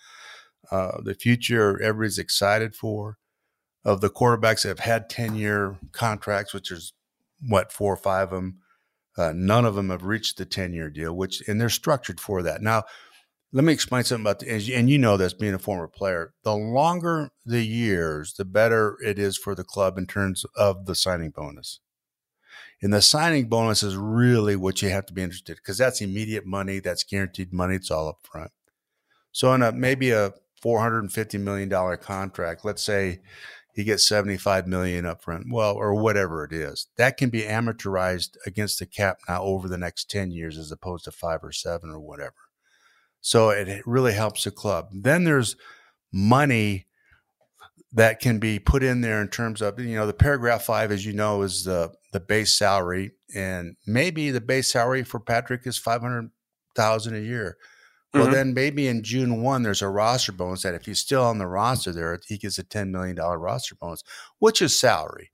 [0.71, 3.19] Uh, the future everybody's excited for
[3.85, 6.93] of the quarterbacks that have had 10 year contracts, which is
[7.47, 8.59] what, four or five of them,
[9.17, 12.43] uh, none of them have reached the 10 year deal, which, and they're structured for
[12.43, 12.63] that.
[12.63, 12.85] Now,
[13.53, 16.35] let me explain something about the, and you know this being a former player.
[16.45, 20.95] The longer the years, the better it is for the club in terms of the
[20.95, 21.81] signing bonus.
[22.83, 26.47] And the signing bonus is really what you have to be interested because that's immediate
[26.47, 28.53] money, that's guaranteed money, it's all up front.
[29.33, 30.33] So in a maybe a
[30.65, 33.21] $450 million contract, let's say
[33.75, 36.89] he gets 75 million up front well or whatever it is.
[36.97, 41.05] That can be amortized against the cap now over the next 10 years as opposed
[41.05, 42.35] to five or seven or whatever.
[43.21, 44.89] So it really helps the club.
[44.93, 45.57] Then there's
[46.13, 46.87] money
[47.93, 51.05] that can be put in there in terms of you know the paragraph five as
[51.05, 55.79] you know is the the base salary and maybe the base salary for patrick is
[55.79, 57.57] 500000 a year
[58.13, 58.33] well, mm-hmm.
[58.33, 61.47] then maybe in June 1, there's a roster bonus that if he's still on the
[61.47, 64.03] roster there, he gets a $10 million roster bonus,
[64.39, 65.31] which is salary.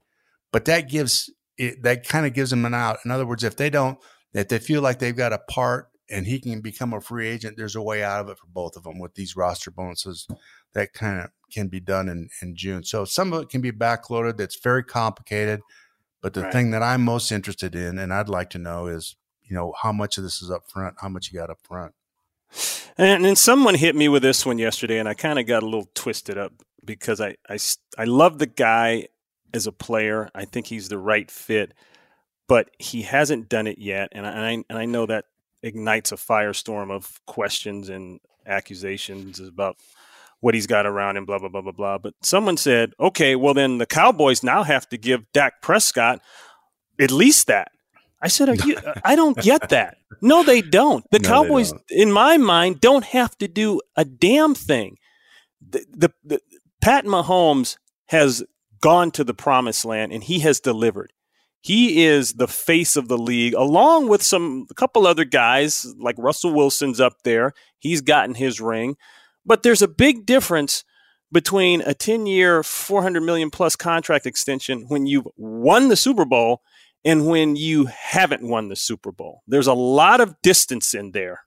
[0.52, 2.98] But that gives it, that kind of gives him an out.
[3.04, 3.98] In other words, if they don't,
[4.34, 7.56] if they feel like they've got a part and he can become a free agent,
[7.56, 10.26] there's a way out of it for both of them with these roster bonuses
[10.74, 12.84] that kind of can be done in, in June.
[12.84, 14.36] So some of it can be backloaded.
[14.36, 15.60] That's very complicated.
[16.20, 16.52] But the right.
[16.52, 19.92] thing that I'm most interested in and I'd like to know is, you know, how
[19.92, 21.94] much of this is up front, how much you got up front.
[22.98, 25.66] And then someone hit me with this one yesterday, and I kind of got a
[25.66, 26.52] little twisted up
[26.84, 27.58] because I, I,
[27.98, 29.08] I love the guy
[29.52, 30.30] as a player.
[30.34, 31.74] I think he's the right fit,
[32.48, 34.08] but he hasn't done it yet.
[34.12, 35.26] And I, and I know that
[35.62, 39.76] ignites a firestorm of questions and accusations about
[40.40, 41.98] what he's got around him, blah, blah, blah, blah, blah.
[41.98, 46.20] But someone said, okay, well, then the Cowboys now have to give Dak Prescott
[46.98, 47.72] at least that.
[48.20, 49.98] I said, Are you, I don't get that.
[50.20, 51.04] No, they don't.
[51.10, 51.82] The no, Cowboys, don't.
[51.90, 54.98] in my mind, don't have to do a damn thing.
[55.68, 56.40] The, the, the,
[56.80, 57.76] Pat Mahomes
[58.06, 58.44] has
[58.80, 61.12] gone to the promised land and he has delivered.
[61.60, 66.14] He is the face of the league, along with some a couple other guys like
[66.16, 67.54] Russell Wilson's up there.
[67.80, 68.96] He's gotten his ring,
[69.44, 70.84] but there's a big difference
[71.32, 76.62] between a 10 year, 400 million plus contract extension when you've won the Super Bowl
[77.06, 79.42] and when you haven't won the Super Bowl.
[79.46, 81.42] There's a lot of distance in there.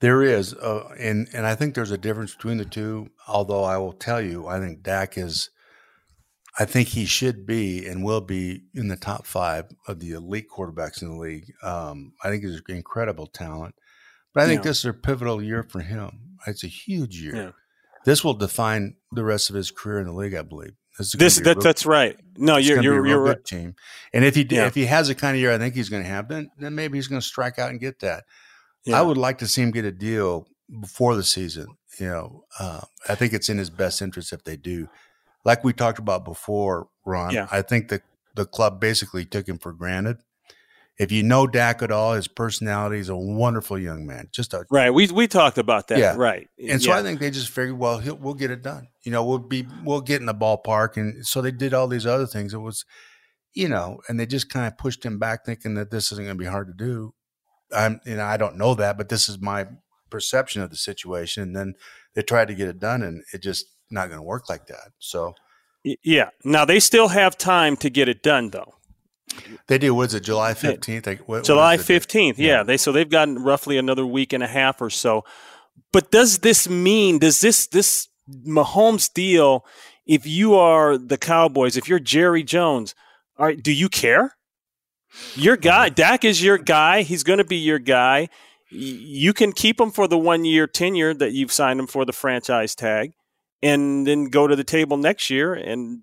[0.00, 3.10] There is, uh, and and I think there's a difference between the two.
[3.26, 5.50] Although I will tell you, I think Dak is,
[6.58, 10.46] I think he should be and will be in the top five of the elite
[10.48, 11.52] quarterbacks in the league.
[11.62, 13.74] Um, I think he's incredible talent,
[14.32, 14.70] but I think yeah.
[14.70, 16.38] this is a pivotal year for him.
[16.46, 17.36] It's a huge year.
[17.36, 17.50] Yeah.
[18.06, 20.72] This will define the rest of his career in the league, I believe.
[20.98, 22.16] This, this that, real, that's right.
[22.36, 23.44] No, you're you're, you're right.
[23.44, 23.74] Team,
[24.12, 24.66] and if he yeah.
[24.66, 26.74] if he has the kind of year I think he's going to have, then then
[26.74, 28.24] maybe he's going to strike out and get that.
[28.84, 28.98] Yeah.
[28.98, 30.46] I would like to see him get a deal
[30.80, 31.66] before the season.
[31.98, 34.88] You know, uh, I think it's in his best interest if they do.
[35.44, 37.32] Like we talked about before, Ron.
[37.32, 37.46] Yeah.
[37.50, 38.02] I think the
[38.34, 40.18] the club basically took him for granted
[41.00, 44.28] if you know Dak at all, his personality is a wonderful young man.
[44.32, 44.90] Just a right.
[44.90, 45.98] We we talked about that.
[45.98, 46.14] Yeah.
[46.14, 46.46] Right.
[46.58, 46.98] And so yeah.
[46.98, 48.88] I think they just figured, well, we'll get it done.
[49.02, 52.04] You know, we'll be we'll get in the ballpark, and so they did all these
[52.04, 52.52] other things.
[52.52, 52.84] It was,
[53.54, 56.36] you know, and they just kind of pushed him back, thinking that this isn't going
[56.36, 57.14] to be hard to do.
[57.74, 59.68] I'm, you know, I don't know that, but this is my
[60.10, 61.44] perception of the situation.
[61.44, 61.74] And then
[62.14, 64.90] they tried to get it done, and it just not going to work like that.
[64.98, 65.34] So,
[65.82, 66.28] yeah.
[66.44, 68.74] Now they still have time to get it done, though.
[69.68, 69.94] They do.
[69.94, 70.24] What is it?
[70.24, 71.06] July fifteenth.
[71.06, 72.38] Like, July fifteenth.
[72.38, 72.48] Yeah.
[72.48, 72.62] yeah.
[72.62, 75.24] They so they've gotten roughly another week and a half or so.
[75.92, 77.18] But does this mean?
[77.18, 78.08] Does this this
[78.46, 79.64] Mahomes deal?
[80.06, 82.94] If you are the Cowboys, if you're Jerry Jones,
[83.38, 84.36] all right, do you care?
[85.34, 85.94] Your guy, mm-hmm.
[85.94, 87.02] Dak is your guy.
[87.02, 88.28] He's going to be your guy.
[88.70, 92.12] You can keep him for the one year tenure that you've signed him for the
[92.12, 93.12] franchise tag,
[93.62, 96.02] and then go to the table next year and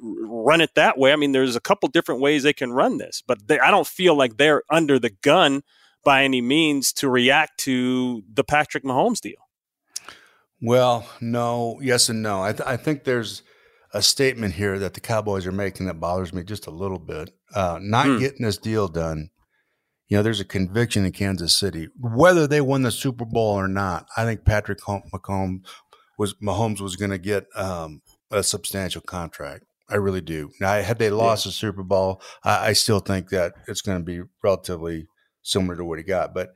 [0.00, 1.12] run it that way.
[1.12, 3.86] I mean, there's a couple different ways they can run this, but they, I don't
[3.86, 5.62] feel like they're under the gun
[6.04, 9.48] by any means to react to the Patrick Mahomes deal.
[10.60, 12.42] Well, no, yes and no.
[12.42, 13.42] I, th- I think there's
[13.92, 17.30] a statement here that the Cowboys are making that bothers me just a little bit.
[17.54, 18.18] Uh, not hmm.
[18.18, 19.30] getting this deal done.
[20.08, 21.88] You know, there's a conviction in Kansas City.
[21.98, 25.60] Whether they won the Super Bowl or not, I think Patrick Mahomes
[26.18, 29.64] was Mahomes was going to get um, a substantial contract.
[29.88, 30.50] I really do.
[30.60, 31.50] Now, had they lost yeah.
[31.50, 35.08] the Super Bowl, I, I, still think that it's going to be relatively
[35.42, 36.34] similar to what he got.
[36.34, 36.50] But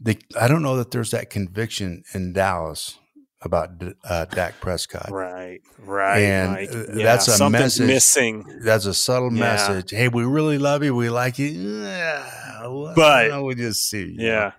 [0.00, 2.98] the, I don't know that there's that conviction in Dallas
[3.42, 3.70] about
[4.04, 5.10] uh, Dak Prescott.
[5.10, 6.18] Right, right.
[6.18, 6.68] And right.
[6.68, 8.60] Uh, yeah, that's a message missing.
[8.64, 9.40] That's a subtle yeah.
[9.40, 9.90] message.
[9.90, 10.94] Hey, we really love you.
[10.94, 11.82] We like you.
[11.84, 14.16] Yeah, but we just see.
[14.18, 14.32] Yeah.
[14.32, 14.52] Know?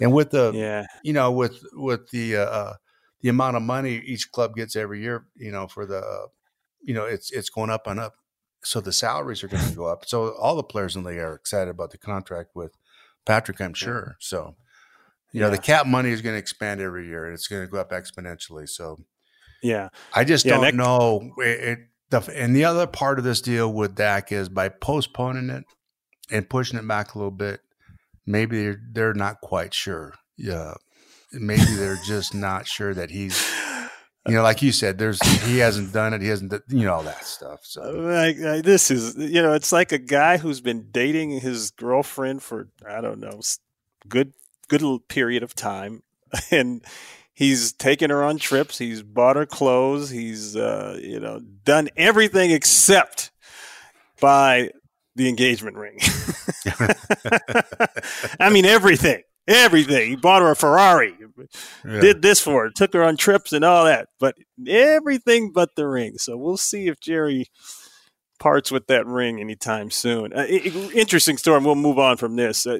[0.00, 2.74] And with the, yeah, you know, with with the uh, uh,
[3.20, 6.26] the amount of money each club gets every year, you know, for the uh,
[6.82, 8.14] you know, it's it's going up and up.
[8.62, 10.06] So the salaries are going to go up.
[10.06, 12.76] So all the players in the league are excited about the contract with
[13.26, 14.16] Patrick, I'm sure.
[14.18, 14.56] So,
[15.32, 15.46] you yeah.
[15.46, 17.78] know, the cap money is going to expand every year and it's going to go
[17.78, 18.68] up exponentially.
[18.68, 18.98] So,
[19.62, 21.32] yeah, I just yeah, don't next- know.
[21.38, 21.78] It, it
[22.10, 25.64] the, and the other part of this deal with Dak is by postponing it
[26.30, 27.60] and pushing it back a little bit,
[28.26, 30.14] maybe they're, they're not quite sure.
[30.36, 30.74] Yeah.
[31.32, 33.40] Maybe they're just not sure that he's
[34.28, 36.20] you know, like you said, there's he hasn't done it.
[36.20, 37.60] He hasn't, you know, all that stuff.
[37.62, 41.70] So like, like, this is, you know, it's like a guy who's been dating his
[41.70, 43.40] girlfriend for I don't know,
[44.08, 44.34] good
[44.68, 46.02] good period of time,
[46.50, 46.84] and
[47.32, 48.76] he's taken her on trips.
[48.76, 50.10] He's bought her clothes.
[50.10, 53.30] He's uh, you know done everything except
[54.20, 54.70] buy
[55.16, 55.98] the engagement ring.
[58.38, 60.10] I mean everything everything.
[60.10, 61.14] He bought her a Ferrari,
[61.84, 62.00] yeah.
[62.00, 65.86] did this for her, took her on trips and all that, but everything but the
[65.86, 66.18] ring.
[66.18, 67.46] So we'll see if Jerry
[68.38, 70.32] parts with that ring anytime soon.
[70.32, 71.60] Uh, interesting story.
[71.60, 72.66] We'll move on from this.
[72.66, 72.78] Uh,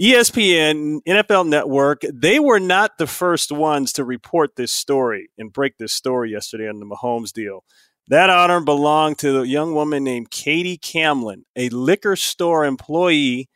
[0.00, 5.78] ESPN, NFL Network, they were not the first ones to report this story and break
[5.78, 7.64] this story yesterday on the Mahomes deal.
[8.08, 13.48] That honor belonged to a young woman named Katie Camlin, a liquor store employee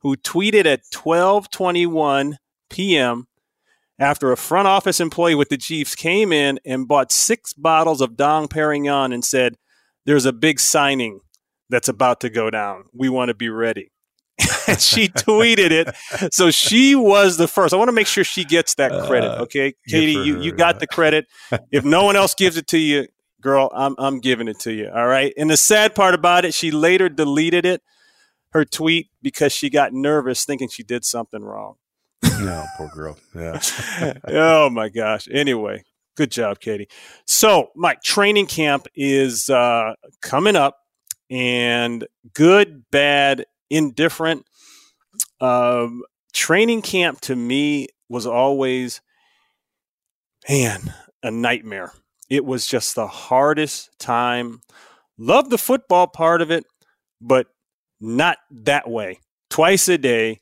[0.00, 2.34] who tweeted at 12:21
[2.70, 3.26] p.m.
[3.98, 8.16] after a front office employee with the Chiefs came in and bought six bottles of
[8.16, 9.56] Dom Perignon and said,
[10.04, 11.20] "There's a big signing
[11.68, 12.84] that's about to go down.
[12.92, 13.92] We want to be ready."
[14.68, 16.32] and she tweeted it.
[16.32, 17.72] So she was the first.
[17.72, 19.30] I want to make sure she gets that credit.
[19.30, 21.26] Uh, okay, Katie, you, you got the credit.
[21.70, 23.06] If no one else gives it to you,
[23.40, 24.90] girl, I'm I'm giving it to you.
[24.92, 25.32] All right.
[25.36, 27.82] And the sad part about it, she later deleted it,
[28.50, 31.76] her tweet, because she got nervous, thinking she did something wrong.
[32.22, 33.18] No, poor girl.
[33.34, 33.60] Yeah.
[34.28, 35.28] oh my gosh.
[35.30, 35.84] Anyway,
[36.16, 36.88] good job, Katie.
[37.26, 40.78] So, Mike, training camp is uh, coming up,
[41.30, 44.46] and good, bad, indifferent.
[45.40, 46.02] Um,
[46.32, 49.00] training camp to me was always,
[50.48, 51.92] man, a nightmare.
[52.28, 54.60] It was just the hardest time.
[55.18, 56.64] Love the football part of it,
[57.20, 57.46] but
[58.00, 59.20] not that way.
[59.48, 60.40] Twice a day,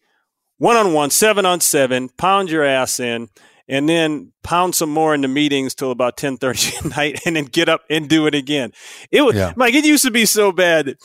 [0.58, 3.28] one on one, seven on seven, pound your ass in,
[3.68, 7.36] and then pound some more in the meetings till about ten thirty at night, and
[7.36, 8.72] then get up and do it again.
[9.10, 9.52] It was yeah.
[9.56, 9.74] Mike.
[9.74, 10.96] It used to be so bad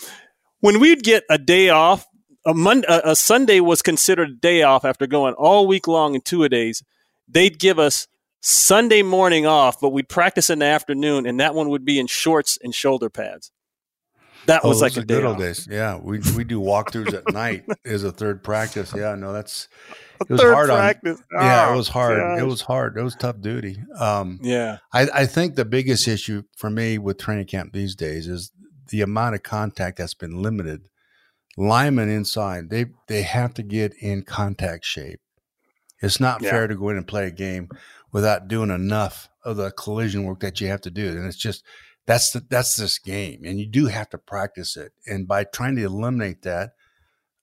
[0.60, 2.06] when we'd get a day off.
[2.46, 6.22] A Monday, a Sunday was considered a day off after going all week long in
[6.22, 6.82] two a days.
[7.28, 8.08] They'd give us
[8.42, 12.08] Sunday morning off, but we'd practice in the afternoon, and that one would be in
[12.08, 13.52] shorts and shoulder pads.
[14.50, 15.68] That oh, was like a good old days.
[15.70, 18.92] Yeah, we we do walkthroughs at night as a third practice.
[18.96, 19.68] Yeah, no, that's
[20.22, 21.20] it was hard practice.
[21.20, 21.40] on.
[21.40, 22.18] Oh, yeah, it was hard.
[22.18, 22.42] Gosh.
[22.42, 22.98] It was hard.
[22.98, 23.78] It was tough duty.
[24.00, 28.28] Um, yeah, I, I think the biggest issue for me with training camp these days
[28.28, 28.52] is
[28.88, 30.90] the amount of contact that's been limited.
[31.56, 35.20] Linemen inside, they they have to get in contact shape.
[36.02, 36.50] It's not yeah.
[36.50, 37.70] fair to go in and play a game
[38.12, 41.10] without doing enough of the collision work that you have to do.
[41.10, 41.64] And it's just
[42.10, 44.94] that's the, that's this game, and you do have to practice it.
[45.06, 46.72] And by trying to eliminate that,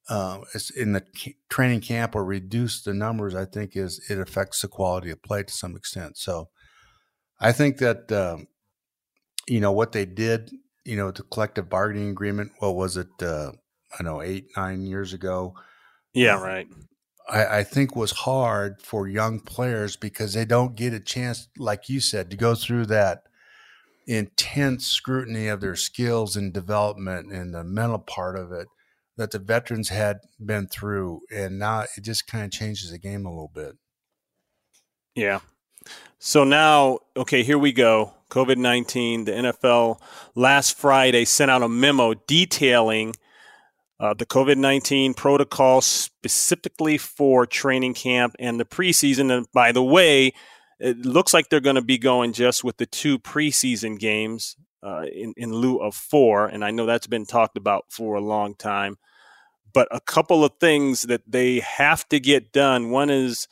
[0.08, 0.40] uh,
[0.76, 1.04] in the
[1.48, 5.44] training camp or reduce the numbers, I think is it affects the quality of play
[5.44, 6.18] to some extent.
[6.18, 6.48] So,
[7.38, 8.48] I think that um,
[9.46, 10.50] you know what they did,
[10.84, 12.50] you know, the collective bargaining agreement.
[12.58, 13.22] What was it?
[13.22, 13.52] Uh,
[13.96, 15.54] I know eight nine years ago.
[16.12, 16.66] Yeah, right.
[17.28, 21.88] I, I, think was hard for young players because they don't get a chance, like
[21.88, 23.22] you said, to go through that
[24.06, 28.68] intense scrutiny of their skills and development and the mental part of it
[29.16, 31.20] that the veterans had been through.
[31.34, 33.76] And now it just kind of changes the game a little bit.
[35.14, 35.40] Yeah.
[36.18, 38.12] So now, okay, here we go.
[38.30, 40.00] COVID 19, the NFL
[40.34, 43.14] last Friday sent out a memo detailing
[43.98, 49.34] uh, the COVID 19 protocol specifically for training camp and the preseason.
[49.34, 50.32] And by the way,
[50.78, 55.04] it looks like they're going to be going just with the two preseason games uh,
[55.12, 56.46] in, in lieu of four.
[56.46, 58.96] And I know that's been talked about for a long time.
[59.72, 62.90] But a couple of things that they have to get done.
[62.90, 63.46] One is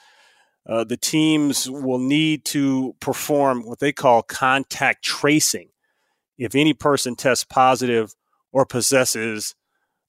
[0.67, 5.69] uh, the teams will need to perform what they call contact tracing.
[6.39, 8.15] If any person tests positive
[8.53, 9.55] or possesses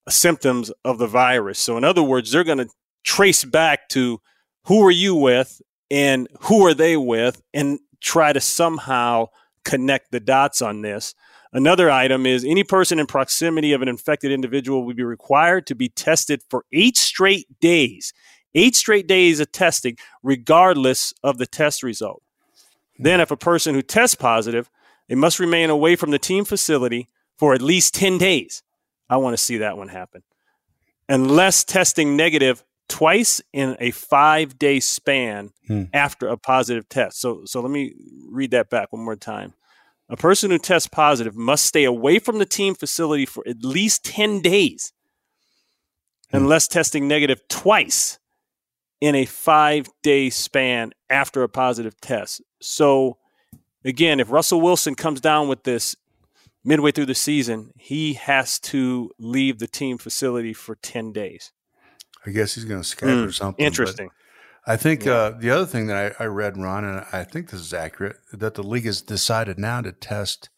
[0.08, 1.60] symptoms of the virus.
[1.60, 2.69] So, in other words, they're going to
[3.04, 4.21] trace back to
[4.65, 5.62] who are you with
[5.95, 9.27] and who are they with and try to somehow
[9.63, 11.15] connect the dots on this.
[11.53, 15.73] Another item is any person in proximity of an infected individual will be required to
[15.73, 18.12] be tested for eight straight days,
[18.55, 22.21] eight straight days of testing, regardless of the test result.
[22.99, 24.69] Then, if a person who tests positive,
[25.08, 28.63] they must remain away from the team facility for at least 10 days.
[29.10, 30.23] I want to see that one happen.
[31.08, 35.84] Unless testing negative twice in a five day span hmm.
[35.93, 37.19] after a positive test.
[37.19, 37.93] So, so let me
[38.30, 39.54] read that back one more time.
[40.08, 44.06] A person who tests positive must stay away from the team facility for at least
[44.06, 44.93] 10 days,
[46.32, 46.38] hmm.
[46.38, 48.19] unless testing negative twice
[49.02, 52.41] in a five day span after a positive test.
[52.62, 53.17] So,
[53.84, 55.95] again, if Russell Wilson comes down with this
[56.63, 61.52] midway through the season, he has to leave the team facility for 10 days.
[62.25, 63.63] I guess he's going to scatter mm, something.
[63.65, 64.09] Interesting.
[64.67, 65.13] I think yeah.
[65.13, 68.17] uh, the other thing that I, I, read, Ron, and I think this is accurate,
[68.33, 70.49] that the league has decided now to test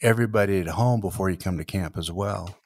[0.00, 2.56] everybody at home before you come to camp as well.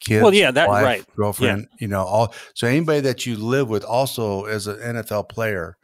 [0.00, 1.76] Kids, well, yeah, that wife, right, girlfriend, yeah.
[1.80, 2.34] you know, all.
[2.54, 5.76] So anybody that you live with, also as an NFL player,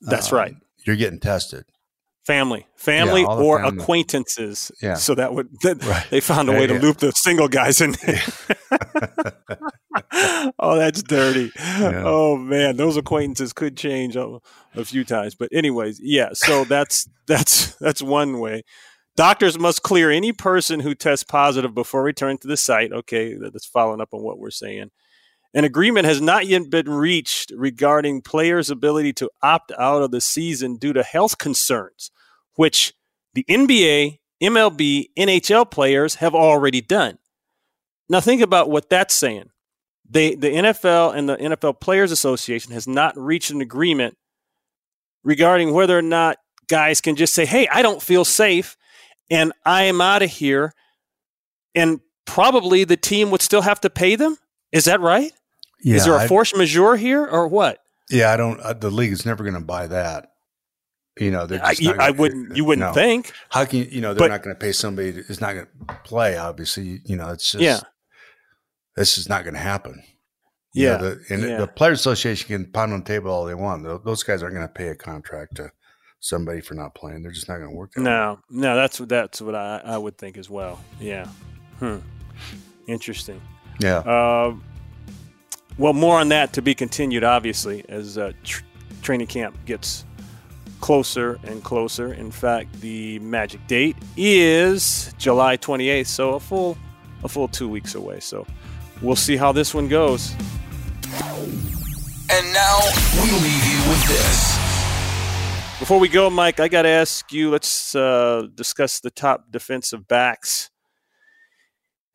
[0.00, 1.64] that's uh, right, you're getting tested
[2.28, 3.82] family, family yeah, or family.
[3.82, 4.70] acquaintances.
[4.82, 4.94] Yeah.
[4.94, 6.06] So that would that, right.
[6.10, 7.94] they found a way to loop the single guys in.
[10.58, 11.50] oh, that's dirty.
[11.56, 12.02] Yeah.
[12.04, 14.38] Oh man, those acquaintances could change a,
[14.74, 15.34] a few times.
[15.34, 16.30] But anyways, yeah.
[16.32, 18.62] So that's that's that's one way.
[19.16, 22.92] Doctors must clear any person who tests positive before returning to the site.
[22.92, 24.90] Okay, that's following up on what we're saying.
[25.54, 30.20] An agreement has not yet been reached regarding players' ability to opt out of the
[30.20, 32.10] season due to health concerns
[32.58, 32.92] which
[33.34, 37.18] the NBA, MLB, NHL players have already done.
[38.08, 39.50] Now, think about what that's saying.
[40.08, 44.16] They the NFL and the NFL Players Association has not reached an agreement
[45.24, 46.38] regarding whether or not
[46.68, 48.76] guys can just say, "Hey, I don't feel safe
[49.30, 50.72] and I am out of here."
[51.74, 54.38] And probably the team would still have to pay them.
[54.72, 55.32] Is that right?
[55.82, 57.78] Yeah, is there a force majeure here or what?
[58.10, 58.60] Yeah, I don't.
[58.60, 60.32] Uh, the league is never going to buy that.
[61.18, 62.56] You know, they're just I, gonna, I wouldn't.
[62.56, 62.92] You wouldn't no.
[62.92, 63.32] think.
[63.50, 63.84] How can you?
[63.86, 66.36] You know, they're but, not going to pay somebody who's not going to play.
[66.36, 67.80] Obviously, you know, it's just yeah.
[68.98, 70.02] This is not going to happen.
[70.74, 71.56] Yeah, you know, the, and yeah.
[71.58, 73.84] the Players Association can pound on the table all they want.
[74.04, 75.72] Those guys aren't going to pay a contract to
[76.20, 77.22] somebody for not playing.
[77.22, 77.92] They're just not going to work.
[77.92, 78.60] That no, way.
[78.60, 80.80] no, that's that's what I, I would think as well.
[81.00, 81.26] Yeah.
[81.78, 81.98] Hmm.
[82.86, 83.40] Interesting.
[83.80, 83.98] Yeah.
[83.98, 84.56] Uh,
[85.78, 88.64] well, more on that to be continued, obviously, as uh, tr-
[89.02, 90.04] training camp gets
[90.80, 92.12] closer and closer.
[92.14, 96.76] In fact, the magic date is July 28th, so a full
[97.24, 98.20] a full two weeks away.
[98.20, 98.46] So
[99.02, 100.32] we'll see how this one goes.
[102.30, 102.78] And now
[103.14, 104.58] we leave you with this.
[105.78, 107.50] Before we go, Mike, I got to ask you.
[107.50, 110.70] Let's uh, discuss the top defensive backs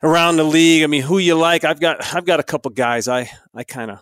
[0.03, 0.83] around the league.
[0.83, 1.63] I mean, who you like?
[1.63, 3.99] I've got I've got a couple guys I I kind of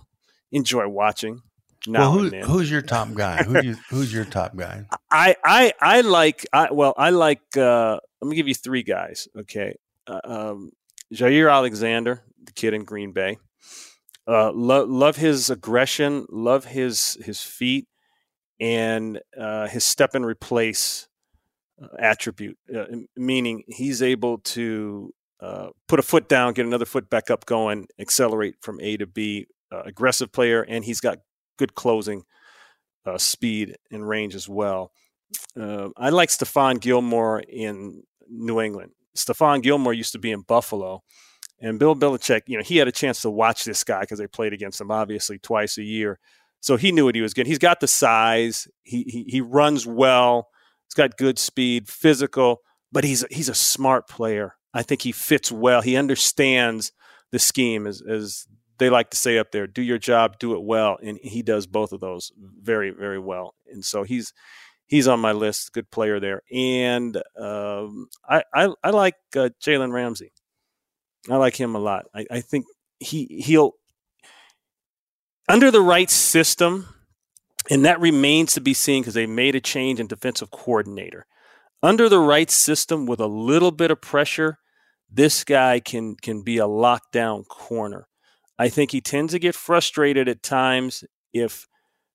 [0.52, 1.42] enjoy watching.
[1.88, 3.44] Now well, who, who's your top guy?
[3.44, 4.86] Who you, who's your top guy?
[5.10, 7.42] I I I like I well I like.
[7.56, 9.28] Uh, let me give you three guys.
[9.38, 9.76] Okay,
[10.08, 10.72] uh, um,
[11.14, 13.38] Jaire Alexander, the kid in Green Bay.
[14.28, 16.26] Uh, lo- love his aggression.
[16.30, 17.88] Love his his feet
[18.59, 21.07] and uh, his step and replace
[21.82, 22.86] uh, attribute, uh,
[23.18, 27.88] meaning he's able to uh, put a foot down, get another foot back up going,
[27.99, 29.47] accelerate from A to B.
[29.72, 31.20] Uh, aggressive player, and he's got
[31.57, 32.24] good closing
[33.16, 34.91] speed and range as well.
[35.57, 38.91] I like Stephon Gilmore in New England.
[39.18, 41.03] Stephon Gilmore used to be in Buffalo,
[41.59, 44.28] and Bill Belichick, you know, he had a chance to watch this guy because they
[44.28, 46.20] played against him obviously twice a year,
[46.59, 47.49] so he knew what he was getting.
[47.49, 48.68] He's got the size.
[48.84, 50.49] He he, he runs well.
[50.88, 54.55] He's got good speed, physical, but he's he's a smart player.
[54.74, 55.82] I think he fits well.
[55.82, 56.93] He understands
[57.32, 58.47] the scheme, as, as
[58.78, 59.68] they like to say up there.
[59.68, 63.53] Do your job, do it well, and he does both of those very, very well.
[63.72, 64.34] And so he's
[64.92, 65.74] he's on my list.
[65.74, 70.32] Good player there, and um, I, I, I like uh, Jalen Ramsey.
[71.30, 72.06] I like him a lot.
[72.14, 72.66] I, I think
[73.00, 73.74] he he'll
[75.50, 76.94] under the right system,
[77.72, 81.26] and that remains to be seen because they made a change in defensive coordinator
[81.84, 84.60] under the right system with a little bit of pressure,
[85.10, 88.08] this guy can can be a lockdown corner.
[88.58, 91.68] I think he tends to get frustrated at times if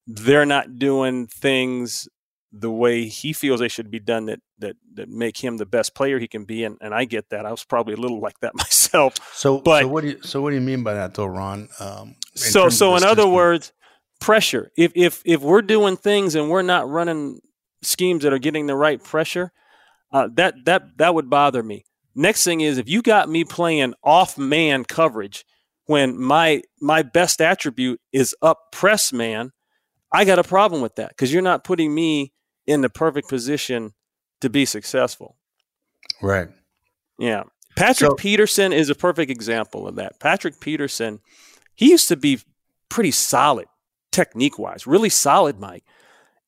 [0.06, 2.08] they're not doing things
[2.52, 5.94] the way he feels they should be done that that that make him the best
[5.94, 7.44] player he can be and, and I get that.
[7.44, 9.14] I was probably a little like that myself.
[9.34, 11.68] So but so what do you so what do you mean by that though Ron?
[11.80, 13.72] Um, so so in other words
[14.20, 14.70] pressure.
[14.76, 17.40] If if if we're doing things and we're not running
[17.82, 19.52] schemes that are getting the right pressure,
[20.12, 21.84] uh, that that that would bother me.
[22.14, 25.44] Next thing is if you got me playing off man coverage
[25.86, 29.52] when my my best attribute is up press man,
[30.16, 32.32] I got a problem with that because you're not putting me
[32.66, 33.92] in the perfect position
[34.40, 35.36] to be successful.
[36.22, 36.48] Right.
[37.18, 37.42] Yeah.
[37.76, 40.18] Patrick so, Peterson is a perfect example of that.
[40.18, 41.20] Patrick Peterson,
[41.74, 42.40] he used to be
[42.88, 43.66] pretty solid
[44.10, 45.84] technique wise, really solid, Mike.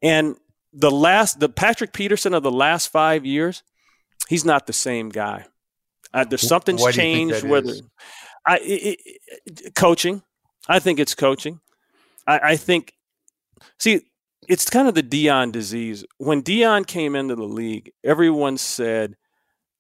[0.01, 0.37] And
[0.73, 3.63] the last the Patrick Peterson of the last five years,
[4.31, 5.45] he's not the same guy.
[6.15, 7.45] Uh, there's something's changed.
[7.45, 7.75] Whether
[8.47, 8.99] I it,
[9.45, 10.23] it, coaching,
[10.67, 11.61] I think it's coaching.
[12.27, 12.95] I, I think.
[13.79, 14.01] See,
[14.49, 16.05] it's kind of the Deion disease.
[16.19, 19.17] When Deion came into the league, everyone said,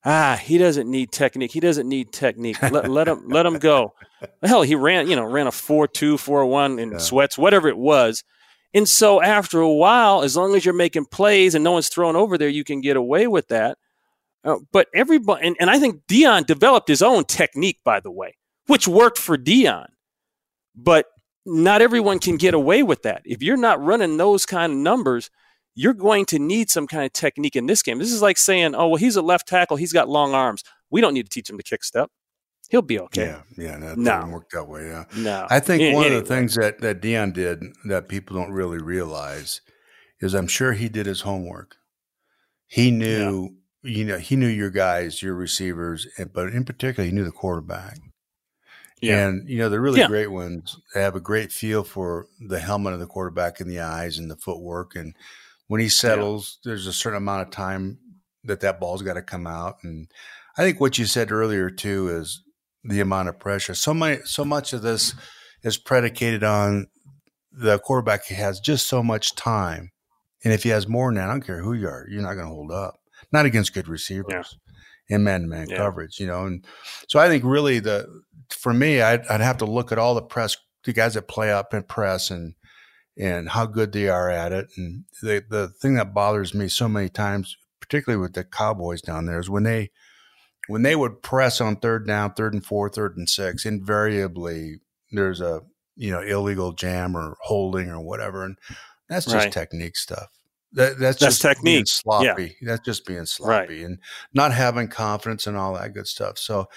[0.05, 1.53] "Ah, he doesn't need technique.
[1.53, 2.61] He doesn't need technique.
[2.63, 3.95] Let, let him let him go."
[4.43, 6.99] Hell, he ran, you know, ran a four two, four one in yeah.
[6.99, 8.25] sweats, whatever it was.
[8.75, 12.17] And so after a while, as long as you're making plays and no one's throwing
[12.17, 13.79] over there, you can get away with that.
[14.45, 18.37] Uh, but everybody, and, and I think Deion developed his own technique, by the way,
[18.67, 19.87] which worked for Deion.
[20.77, 21.07] But
[21.49, 23.23] not everyone can get away with that.
[23.25, 25.31] If you're not running those kind of numbers,
[25.75, 27.99] you're going to need some kind of technique in this game.
[27.99, 29.77] This is like saying, oh, well, he's a left tackle.
[29.77, 30.63] He's got long arms.
[30.91, 32.11] We don't need to teach him to kick step
[32.69, 33.27] he'll be okay.
[33.27, 34.11] Yeah, yeah, that no.
[34.11, 34.87] doesn't work that way.
[34.87, 35.47] Yeah, no.
[35.51, 36.19] I think one anyway.
[36.21, 39.61] of the things that that Deion did that people don't really realize
[40.21, 41.77] is I'm sure he did his homework.
[42.67, 43.91] He knew, yeah.
[43.91, 47.99] you know, he knew your guys, your receivers, but in particular, he knew the quarterback.
[49.01, 49.29] Yeah.
[49.29, 50.09] And you know the really yeah.
[50.09, 54.19] great ones have a great feel for the helmet of the quarterback and the eyes
[54.19, 55.15] and the footwork and
[55.69, 56.71] when he settles yeah.
[56.71, 57.99] there's a certain amount of time
[58.45, 60.09] that that ball's got to come out and
[60.59, 62.43] I think what you said earlier too is
[62.83, 63.75] the amount of pressure.
[63.75, 65.15] So many, so much of this
[65.63, 66.89] is predicated on
[67.53, 69.93] the quarterback has just so much time.
[70.45, 72.35] And if he has more than that, I don't care who you are, you're not
[72.35, 72.97] going to hold up.
[73.33, 74.57] Not against good receivers
[75.09, 75.17] yeah.
[75.17, 76.47] and man to man coverage, you know.
[76.47, 76.65] And
[77.09, 80.23] so I think really the for me, I'd, I'd have to look at all the
[80.23, 82.55] press, the guys that play up and press and
[83.17, 84.69] and how good they are at it.
[84.77, 89.27] And the the thing that bothers me so many times, particularly with the Cowboys down
[89.27, 89.91] there, is when they
[90.69, 94.81] when they would press on third down, third and four, third and six, invariably
[95.11, 95.63] there's a
[95.97, 98.57] you know illegal jam or holding or whatever, and
[99.09, 99.53] that's just right.
[99.53, 100.29] technique stuff.
[100.73, 101.89] That, that's, that's just technique.
[101.89, 102.57] sloppy.
[102.61, 102.71] Yeah.
[102.71, 103.87] That's just being sloppy right.
[103.87, 103.99] and
[104.35, 106.39] not having confidence and all that good stuff.
[106.39, 106.69] So,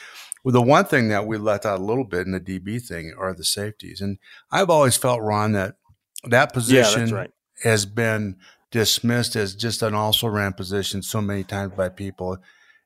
[0.44, 3.14] well, the one thing that we left out a little bit in the DB thing
[3.18, 4.18] are the safeties, and
[4.52, 5.76] I've always felt Ron that
[6.24, 7.32] that position yeah, right.
[7.64, 8.38] has been
[8.72, 12.38] dismissed as just an also ran position so many times by people.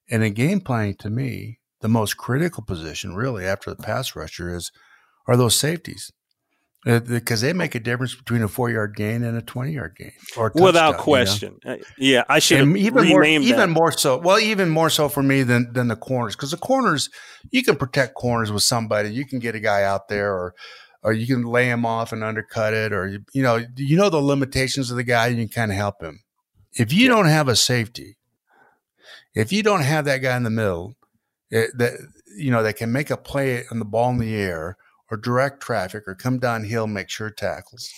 [0.09, 4.55] And in game planning, to me, the most critical position really after the pass rusher
[4.55, 4.71] is
[5.27, 6.11] are those safeties
[6.85, 9.95] because uh, they make a difference between a four yard gain and a 20 yard
[9.97, 11.75] gain or without question you know?
[11.77, 15.23] Uh, yeah i should and even more even more so well even more so for
[15.23, 17.09] me than than the corners because the corners
[17.49, 20.53] you can protect corners with somebody you can get a guy out there or
[21.05, 24.09] or you can lay him off and undercut it, or you, you know, you know
[24.09, 26.21] the limitations of the guy, and you can kind of help him.
[26.73, 27.09] If you yeah.
[27.09, 28.17] don't have a safety,
[29.35, 30.95] if you don't have that guy in the middle,
[31.51, 31.93] it, that
[32.35, 34.77] you know that can make a play on the ball in the air
[35.09, 37.91] or direct traffic or come downhill, make sure tackles.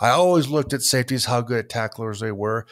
[0.00, 2.66] I always looked at safeties, how good tacklers they were,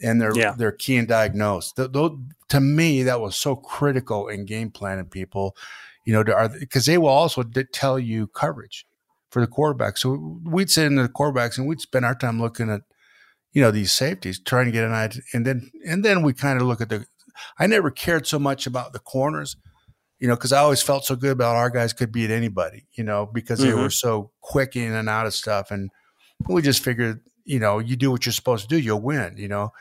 [0.00, 0.54] and their yeah.
[0.56, 1.72] their key and diagnose.
[1.72, 2.10] The, the,
[2.50, 5.56] to me, that was so critical in game planning people.
[6.04, 8.86] You know, because they will also tell you coverage
[9.30, 9.98] for the quarterback.
[9.98, 12.82] So we'd sit in the quarterbacks and we'd spend our time looking at,
[13.52, 15.22] you know, these safeties, trying to get an idea.
[15.32, 17.06] And then, and then we kind of look at the,
[17.58, 19.56] I never cared so much about the corners,
[20.18, 23.04] you know, because I always felt so good about our guys could beat anybody, you
[23.04, 23.76] know, because mm-hmm.
[23.76, 25.70] they were so quick in and out of stuff.
[25.70, 25.90] And
[26.48, 29.48] we just figured, you know, you do what you're supposed to do, you'll win, you
[29.48, 29.72] know,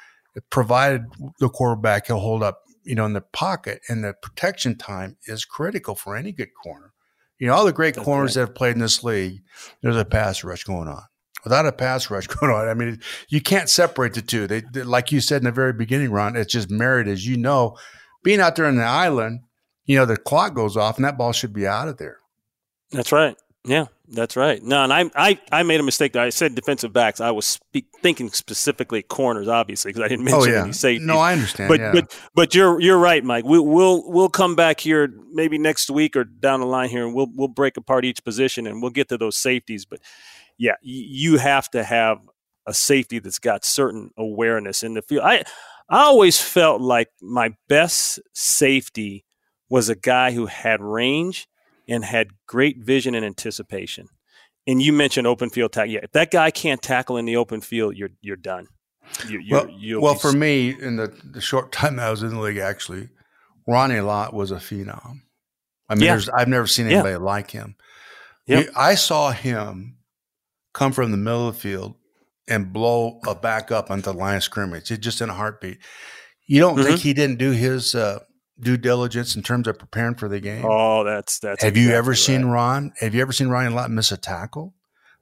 [0.49, 1.05] provided
[1.39, 5.45] the quarterback he'll hold up, you know, in the pocket and the protection time is
[5.45, 6.93] critical for any good corner.
[7.39, 8.41] You know, all the great That's corners right.
[8.41, 9.41] that have played in this league,
[9.81, 11.03] there's a pass rush going on.
[11.43, 14.47] Without a pass rush going on, I mean, you can't separate the two.
[14.47, 17.37] They, they like you said in the very beginning, Ron, it's just married, as you
[17.37, 17.77] know.
[18.23, 19.41] Being out there in the island,
[19.85, 22.17] you know, the clock goes off and that ball should be out of there.
[22.91, 23.35] That's right.
[23.67, 24.61] Yeah, that's right.
[24.61, 26.15] No, and I I, I made a mistake.
[26.15, 27.19] I said defensive backs.
[27.19, 30.63] I was speak, thinking specifically corners, obviously, because I didn't oh, mention oh, yeah.
[30.63, 31.07] any safeties.
[31.07, 31.69] No, I understand.
[31.69, 31.91] But yeah.
[31.91, 33.43] but but you're you're right, Mike.
[33.43, 37.15] We, we'll we'll come back here maybe next week or down the line here, and
[37.15, 39.85] we'll we'll break apart each position and we'll get to those safeties.
[39.85, 39.99] But
[40.59, 42.19] yeah, you have to have
[42.67, 45.23] a safety that's got certain awareness in the field.
[45.23, 45.43] I
[45.89, 49.24] I always felt like my best safety
[49.75, 51.49] was a guy who had range
[51.85, 54.07] and had great vision and anticipation.
[54.65, 55.91] And you mentioned open field tackle.
[55.91, 58.67] Yeah, if that guy can't tackle in the open field, you're you're done.
[59.27, 62.57] You're, well, well for me, in the, the short time I was in the league,
[62.57, 63.09] actually,
[63.67, 65.23] Ronnie Lott was a phenom.
[65.89, 66.21] I mean, yeah.
[66.33, 67.17] I've never seen anybody yeah.
[67.17, 67.75] like him.
[68.47, 68.69] Yep.
[68.77, 69.97] I saw him
[70.73, 71.95] come from the middle of the field
[72.47, 74.89] and blow a back up onto the line of scrimmage.
[74.89, 75.79] It just in a heartbeat.
[76.47, 76.87] You don't mm-hmm.
[76.87, 78.19] think he didn't do his uh,
[78.59, 80.65] due diligence in terms of preparing for the game?
[80.65, 81.63] Oh, that's that's.
[81.63, 82.93] Have exactly you ever seen Ron?
[82.99, 84.73] Have you ever seen Ryan Lott miss a tackle?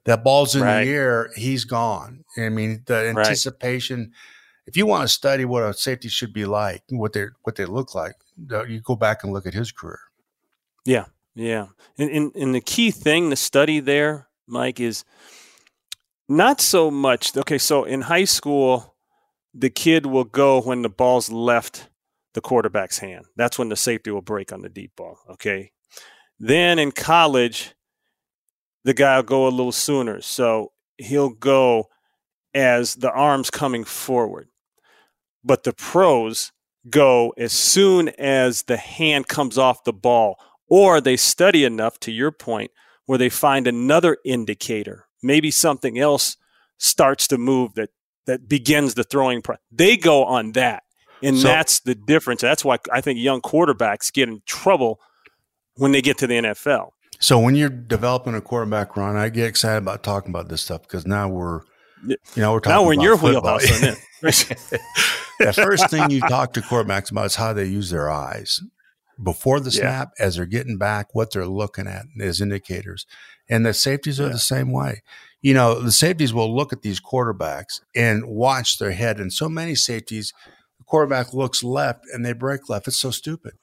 [0.04, 0.84] That ball's in right.
[0.84, 2.24] the air, he's gone.
[2.36, 4.00] I mean, the anticipation.
[4.00, 4.08] Right.
[4.66, 7.64] If you want to study what a safety should be like, what they what they
[7.64, 8.14] look like,
[8.68, 10.00] you go back and look at his career.
[10.84, 11.68] Yeah, yeah,
[11.98, 15.04] and and, and the key thing to study there, Mike, is
[16.28, 17.36] not so much.
[17.36, 18.94] Okay, so in high school,
[19.54, 21.88] the kid will go when the ball's left
[22.34, 23.26] the quarterback's hand.
[23.36, 25.18] That's when the safety will break on the deep ball.
[25.30, 25.72] Okay.
[26.38, 27.74] Then in college,
[28.84, 30.20] the guy will go a little sooner.
[30.20, 31.88] So he'll go
[32.52, 34.48] as the arm's coming forward.
[35.42, 36.52] But the pros
[36.90, 42.12] go as soon as the hand comes off the ball, or they study enough, to
[42.12, 42.70] your point,
[43.06, 45.06] where they find another indicator.
[45.22, 46.36] Maybe something else
[46.78, 47.90] starts to move that
[48.26, 49.42] that begins the throwing.
[49.70, 50.82] They go on that.
[51.24, 52.42] And so, that's the difference.
[52.42, 55.00] That's why I think young quarterbacks get in trouble
[55.76, 56.90] when they get to the NFL.
[57.18, 60.82] So when you're developing a quarterback run, I get excited about talking about this stuff
[60.82, 61.60] because now we're,
[62.06, 63.58] you know, we're talking now we're in your football.
[63.58, 63.96] wheelhouse.
[64.20, 68.60] the first thing you talk to quarterbacks about is how they use their eyes
[69.22, 70.26] before the snap, yeah.
[70.26, 73.06] as they're getting back, what they're looking at as indicators.
[73.48, 74.32] And the safeties are yeah.
[74.32, 75.02] the same way.
[75.40, 79.20] You know, the safeties will look at these quarterbacks and watch their head.
[79.20, 80.34] And so many safeties–
[80.86, 82.88] quarterback looks left and they break left.
[82.88, 83.54] It's so stupid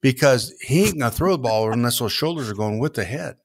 [0.00, 3.36] because he ain't gonna throw the ball unless those shoulders are going with the head.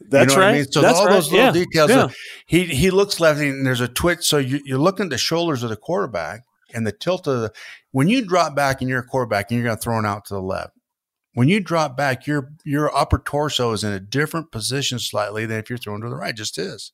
[0.00, 0.50] That's you know right.
[0.50, 0.64] I mean?
[0.72, 1.12] So That's all right.
[1.12, 1.52] those little yeah.
[1.52, 1.90] details.
[1.90, 2.08] Yeah.
[2.46, 4.24] He he looks left and there's a twitch.
[4.24, 6.42] So you, you're looking at the shoulders of the quarterback
[6.74, 7.52] and the tilt of the.
[7.92, 10.34] When you drop back and you're a quarterback and you're to throw it out to
[10.34, 10.72] the left,
[11.34, 15.58] when you drop back, your your upper torso is in a different position slightly than
[15.58, 16.34] if you're throwing to the right.
[16.34, 16.92] Just is.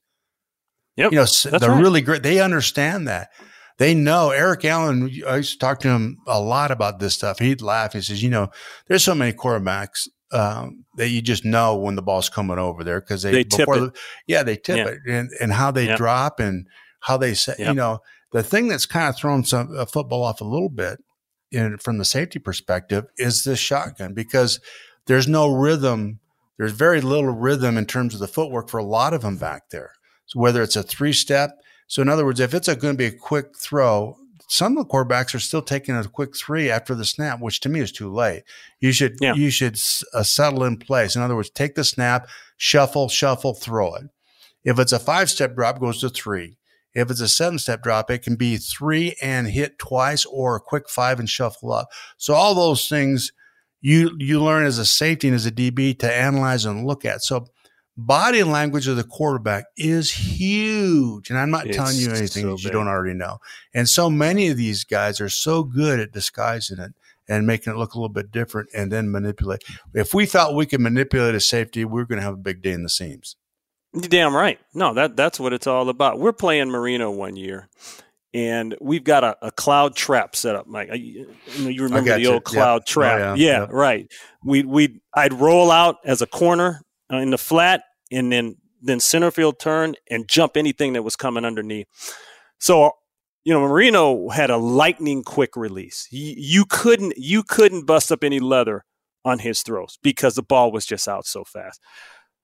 [0.96, 1.12] Yep.
[1.12, 1.80] You know, That's they're right.
[1.80, 2.22] really great.
[2.22, 3.30] They understand that.
[3.80, 5.10] They know Eric Allen.
[5.26, 7.38] I used to talk to him a lot about this stuff.
[7.38, 7.94] He'd laugh.
[7.94, 8.50] He says, "You know,
[8.86, 13.00] there's so many quarterbacks um, that you just know when the ball's coming over there
[13.00, 13.98] because they, They tip before it.
[14.26, 14.88] yeah, they tip Yeah.
[14.88, 15.96] it and, and how they Yep.
[15.96, 16.66] drop and
[17.00, 17.58] how they set.
[17.58, 18.00] You know,
[18.32, 20.98] the thing that's kind of thrown some uh, football off a little bit
[21.50, 24.60] in from the safety perspective is this shotgun because
[25.06, 26.20] there's no rhythm.
[26.58, 29.70] There's very little rhythm in terms of the footwork for a lot of them back
[29.70, 29.92] there.
[30.26, 31.52] So whether it's a three step,
[31.90, 34.16] so in other words, if it's going to be a quick throw,
[34.46, 37.68] some of the quarterbacks are still taking a quick three after the snap, which to
[37.68, 38.44] me is too late.
[38.78, 39.34] You should Yeah.
[39.34, 39.74] you should
[40.14, 41.16] uh, settle in place.
[41.16, 44.04] In other words, take the snap, shuffle, shuffle, throw it.
[44.62, 46.58] If it's a five step drop, goes to three.
[46.94, 50.60] If it's a seven step drop, it can be three and hit twice, or a
[50.60, 51.88] quick five and shuffle up.
[52.18, 53.32] So all those things
[53.80, 57.22] you you learn as a safety and as a DB to analyze and look at.
[57.22, 57.46] So
[57.96, 61.30] body language of the quarterback is huge.
[61.30, 63.38] And I'm not It's telling you anything so that you don't already know.
[63.74, 66.92] And so many of these guys are so good at disguising it
[67.28, 69.62] and making it look a little bit different and then manipulate.
[69.94, 72.62] If we thought we could manipulate a safety, we are going to have a big
[72.62, 73.36] day in the seams.
[73.92, 74.58] You're damn right.
[74.72, 76.18] No, that that's what it's all about.
[76.20, 77.68] We're playing Marino one year,
[78.32, 80.90] and we've got a, a cloud trap set up, Mike.
[80.92, 81.26] I, you,
[81.58, 82.32] know, you remember got the you.
[82.34, 82.82] old cloud Yep.
[82.82, 83.18] Oh, trap?
[83.18, 83.34] yeah.
[83.34, 83.68] yeah, Yep.
[83.72, 84.12] right.
[84.44, 86.82] We we I'd roll out as a corner
[87.12, 91.16] Uh, in the flat, and then then center field turn and jump anything that was
[91.16, 91.86] coming underneath.
[92.58, 92.92] So
[93.44, 96.06] you know, Marino had a lightning quick release.
[96.10, 98.84] You, you couldn't you couldn't bust up any leather
[99.24, 101.80] on his throws because the ball was just out so fast.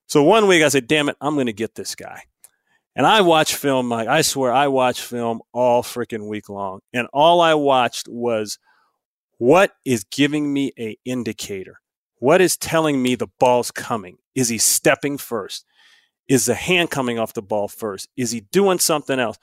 [0.06, 2.22] So one week I said, "Damn it, I'm going to get this guy."
[2.94, 4.08] And I watched film, Mike.
[4.08, 8.58] I swear, I watched film all freaking week long, and all I watched was
[9.38, 11.80] what is giving me a indicator.
[12.26, 14.18] What is telling me the ball's coming?
[14.34, 15.64] Is he stepping first?
[16.26, 18.08] Is the hand coming off the ball first?
[18.16, 19.38] Is he doing something else?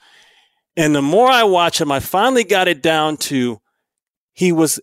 [0.76, 3.62] And the more I watch him, I finally got it down to
[4.34, 4.80] he was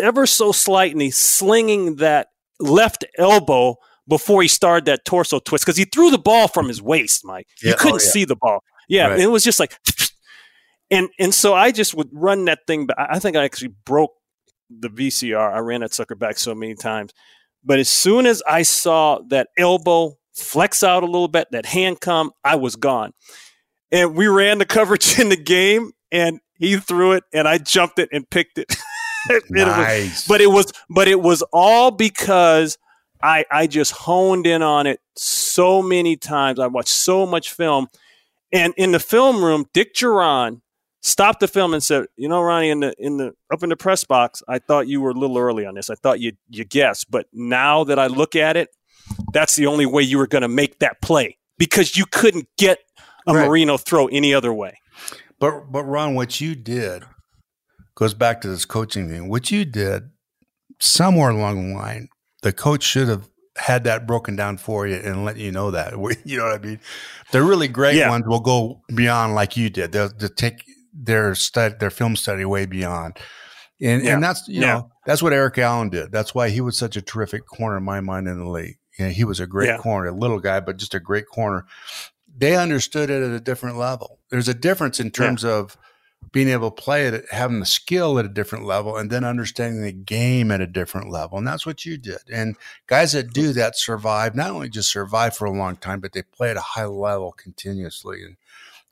[0.00, 2.28] ever so slightly slinging that
[2.60, 6.80] left elbow before he started that torso twist because he threw the ball from his
[6.80, 7.48] waist, Mike.
[7.60, 8.10] Yeah, You couldn't oh, yeah.
[8.12, 8.62] see the ball.
[8.88, 9.18] Yeah, Right.
[9.18, 9.76] it was just like,
[10.88, 12.86] and and so I just would run that thing.
[12.86, 14.12] But I think I actually broke
[14.70, 15.52] the VCR.
[15.54, 17.12] I ran that sucker back so many times.
[17.64, 22.00] But as soon as I saw that elbow flex out a little bit, that hand
[22.00, 23.12] come, I was gone.
[23.92, 27.98] And we ran the coverage in the game, and he threw it, and I jumped
[27.98, 28.74] it and picked it.
[29.30, 30.28] And it was- Nice.
[30.28, 32.76] but it was but it was all because
[33.22, 36.60] I I just honed in on it so many times.
[36.60, 37.88] I watched so much film,
[38.52, 40.60] and in the film room, Dick Jauron
[41.04, 43.76] stopped the film and said, "You know, Ronnie, in the in the up in the
[43.76, 45.90] press box, I thought you were a little early on this.
[45.90, 48.70] I thought you you guessed, but now that I look at it,
[49.32, 52.78] that's the only way you were going to make that play because you couldn't get
[53.28, 53.46] a Right.
[53.46, 54.78] Marino throw any other way."
[55.38, 57.04] But but Ron, what you did
[57.94, 59.28] goes back to this coaching thing.
[59.28, 60.10] What you did
[60.80, 62.08] somewhere along the line,
[62.42, 65.92] the coach should have had that broken down for you and let you know that.
[66.24, 66.80] You know what I mean?
[67.30, 68.10] The really great Yeah.
[68.10, 69.92] ones will go beyond like you did.
[69.92, 73.18] They'll, they'll take their stud, their film study way beyond.
[73.80, 74.14] And Yeah.
[74.14, 74.66] and that's you Yeah.
[74.74, 76.12] know that's what Eric Allen did.
[76.12, 78.78] That's why he was such a terrific corner in my mind in the league.
[78.98, 79.78] You know, he was a great Yeah.
[79.78, 81.66] corner, a little guy, but just a great corner.
[82.36, 84.18] They understood it at a different level.
[84.30, 85.76] There's a difference in terms of
[86.32, 89.82] being able to play it, having the skill at a different level, and then understanding
[89.82, 91.36] the game at a different level.
[91.38, 92.18] And that's what you did.
[92.32, 96.12] And guys that do that survive, not only just survive for a long time, but
[96.12, 98.24] they play at a high level continuously.
[98.24, 98.36] And,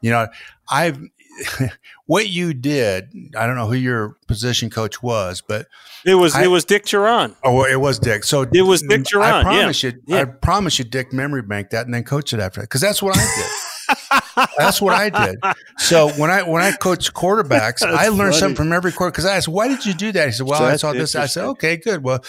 [0.02, 0.28] you know,
[0.70, 1.00] I've,
[2.06, 5.66] what you did, I don't know who your position coach was, but
[6.04, 7.34] It was I- it was Dick Jauron.
[7.44, 8.24] Oh, it was Dick.
[8.24, 10.20] So It was Dick I Jauron, promise you, yeah.
[10.20, 13.02] I promise you, Dick memory bank that and then coach it after that because that's
[13.02, 14.21] what I did.
[14.56, 15.38] that's what I did.
[15.78, 18.36] So when I when I coached quarterbacks, I learned funny.
[18.36, 19.10] something from every quarter.
[19.10, 21.26] Because I asked, "Why did you do that?" He said, "Well, I saw this." I
[21.26, 22.02] said, "Okay, good.
[22.02, 22.24] Well,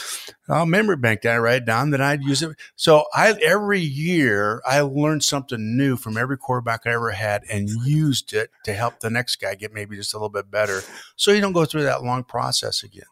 [0.49, 1.33] I'll memory bank that.
[1.33, 1.91] I Write it down.
[1.91, 6.81] Then I'd use it." So I every year I learned something new from every quarterback
[6.85, 10.17] I ever had and used it to help the next guy get maybe just a
[10.17, 10.81] little bit better.
[11.15, 13.03] So you don't go through that long process again.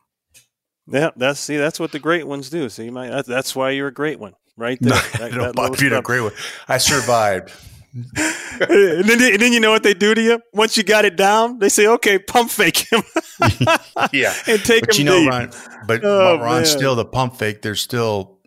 [0.87, 2.67] Yeah, that's see, that's what the great ones do.
[2.67, 4.91] See, my that's, that's why you're a great one, right there.
[4.93, 5.99] No, That- I don't that little if you'd stuff.
[5.99, 6.35] agree with.
[6.67, 7.51] I survived.
[7.93, 11.15] and, then, and then you know what they do to you once you got it
[11.17, 11.59] down.
[11.59, 13.03] They say, "Okay, pump fake him."
[14.13, 14.33] Yeah.
[14.47, 15.29] and take but him you know, deep.
[15.29, 15.51] Ron,
[15.87, 16.65] but, Oh, but Ron, man.
[16.65, 17.61] still the pump fake.
[17.61, 18.39] There's still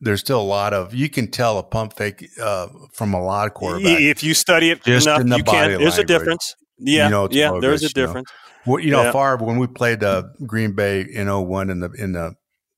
[0.00, 3.46] there's still a lot of you can tell a pump fake uh, from a lot
[3.46, 4.00] of quarterbacks.
[4.10, 5.52] If you study it Just enough, in the you can.
[5.72, 6.54] body There's a difference.
[6.78, 8.06] Yeah, You know yeah, bogus, there's a you know.
[8.06, 8.30] difference.
[8.66, 9.12] Well, you know, Yeah.
[9.12, 12.34] Favre, when we played uh, Green Bay in 01 in the in the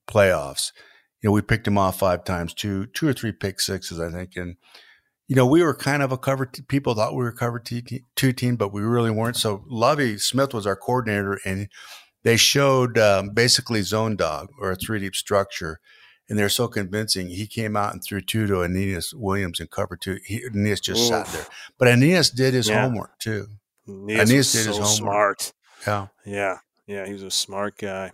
[0.08, 0.72] playoffs,
[1.22, 4.10] you know, we picked him off five times, two two or three pick sixes, I
[4.10, 4.56] think, and
[5.28, 6.46] you know, we were kind of a cover.
[6.46, 9.36] T- people thought we were cover t- two team, but we really weren't.
[9.36, 11.68] So Lovie Smith was our coordinator, and
[12.22, 15.80] they showed um, basically zone dog or a three deep structure.
[16.28, 17.28] And they're so convincing.
[17.30, 20.18] He came out and threw two to Aeneas Williams and cover two.
[20.24, 21.44] He, Aeneas just sat there,
[21.78, 22.82] but Aeneas did his Yeah.
[22.82, 23.48] homework too.
[23.88, 25.42] Aeneas Aeneas did his homework.
[25.42, 25.52] smart.
[25.86, 26.06] Yeah.
[26.24, 28.12] Yeah, yeah, he was a smart guy.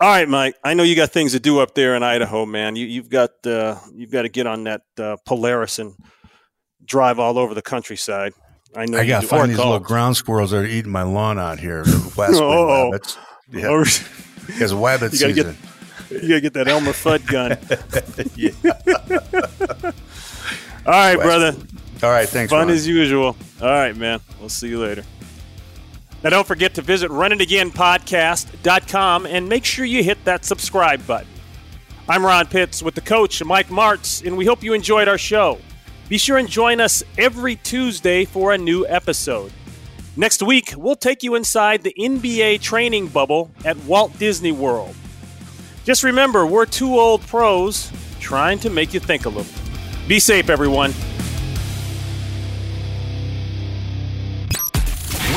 [0.00, 0.54] All right, Mike.
[0.64, 2.74] I know you got things to do up there in Idaho, man.
[2.76, 5.94] You, you've got uh, you've got to get on that uh, Polaris and
[6.86, 8.32] drive all over the countryside.
[8.74, 11.38] I know I got to find these little ground squirrels that are eating my lawn
[11.38, 11.82] out here.
[11.84, 12.02] Wing
[12.34, 12.90] Oh.
[12.90, 13.18] rabbits.
[13.50, 14.00] Yeah, Or- it's
[14.72, 15.56] wabbit You gotta get- season.
[16.22, 17.52] you gotta get that Elmer Fudd gun.
[20.84, 21.54] All right, West brother.
[22.02, 22.50] All right, thanks.
[22.50, 22.70] Fun Ron.
[22.76, 23.36] as usual.
[23.60, 24.18] All right, man.
[24.40, 25.04] We'll see you later.
[26.24, 31.28] Now, don't forget to visit runitagainpodcast.com and make sure you hit that subscribe button.
[32.08, 35.58] I'm Ron Pitts with the coach, Mike Martz, and we hope you enjoyed our show.
[36.12, 39.50] Be sure and join us every Tuesday for a new episode.
[40.14, 44.94] Next week, we'll take you inside the NBA training bubble at Walt Disney World.
[45.84, 47.90] Just remember, we're two old pros
[48.20, 49.50] trying to make you think a little.
[50.06, 50.92] Be safe, everyone.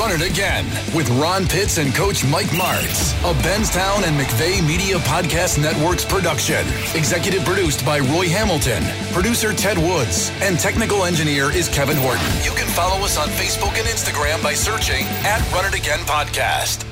[0.06, 4.98] Run it again with Ron Pitts and Coach Mike Martz, a Benstown and McVeigh Media
[4.98, 6.64] Podcast Network's production.
[6.94, 8.84] Executive produced by Roy Hamilton,
[9.14, 12.24] producer Ted Woods, and technical engineer is Kevin Horton.
[12.44, 16.86] You can follow us on Facebook and Instagram by searching at Run It Again Podcast.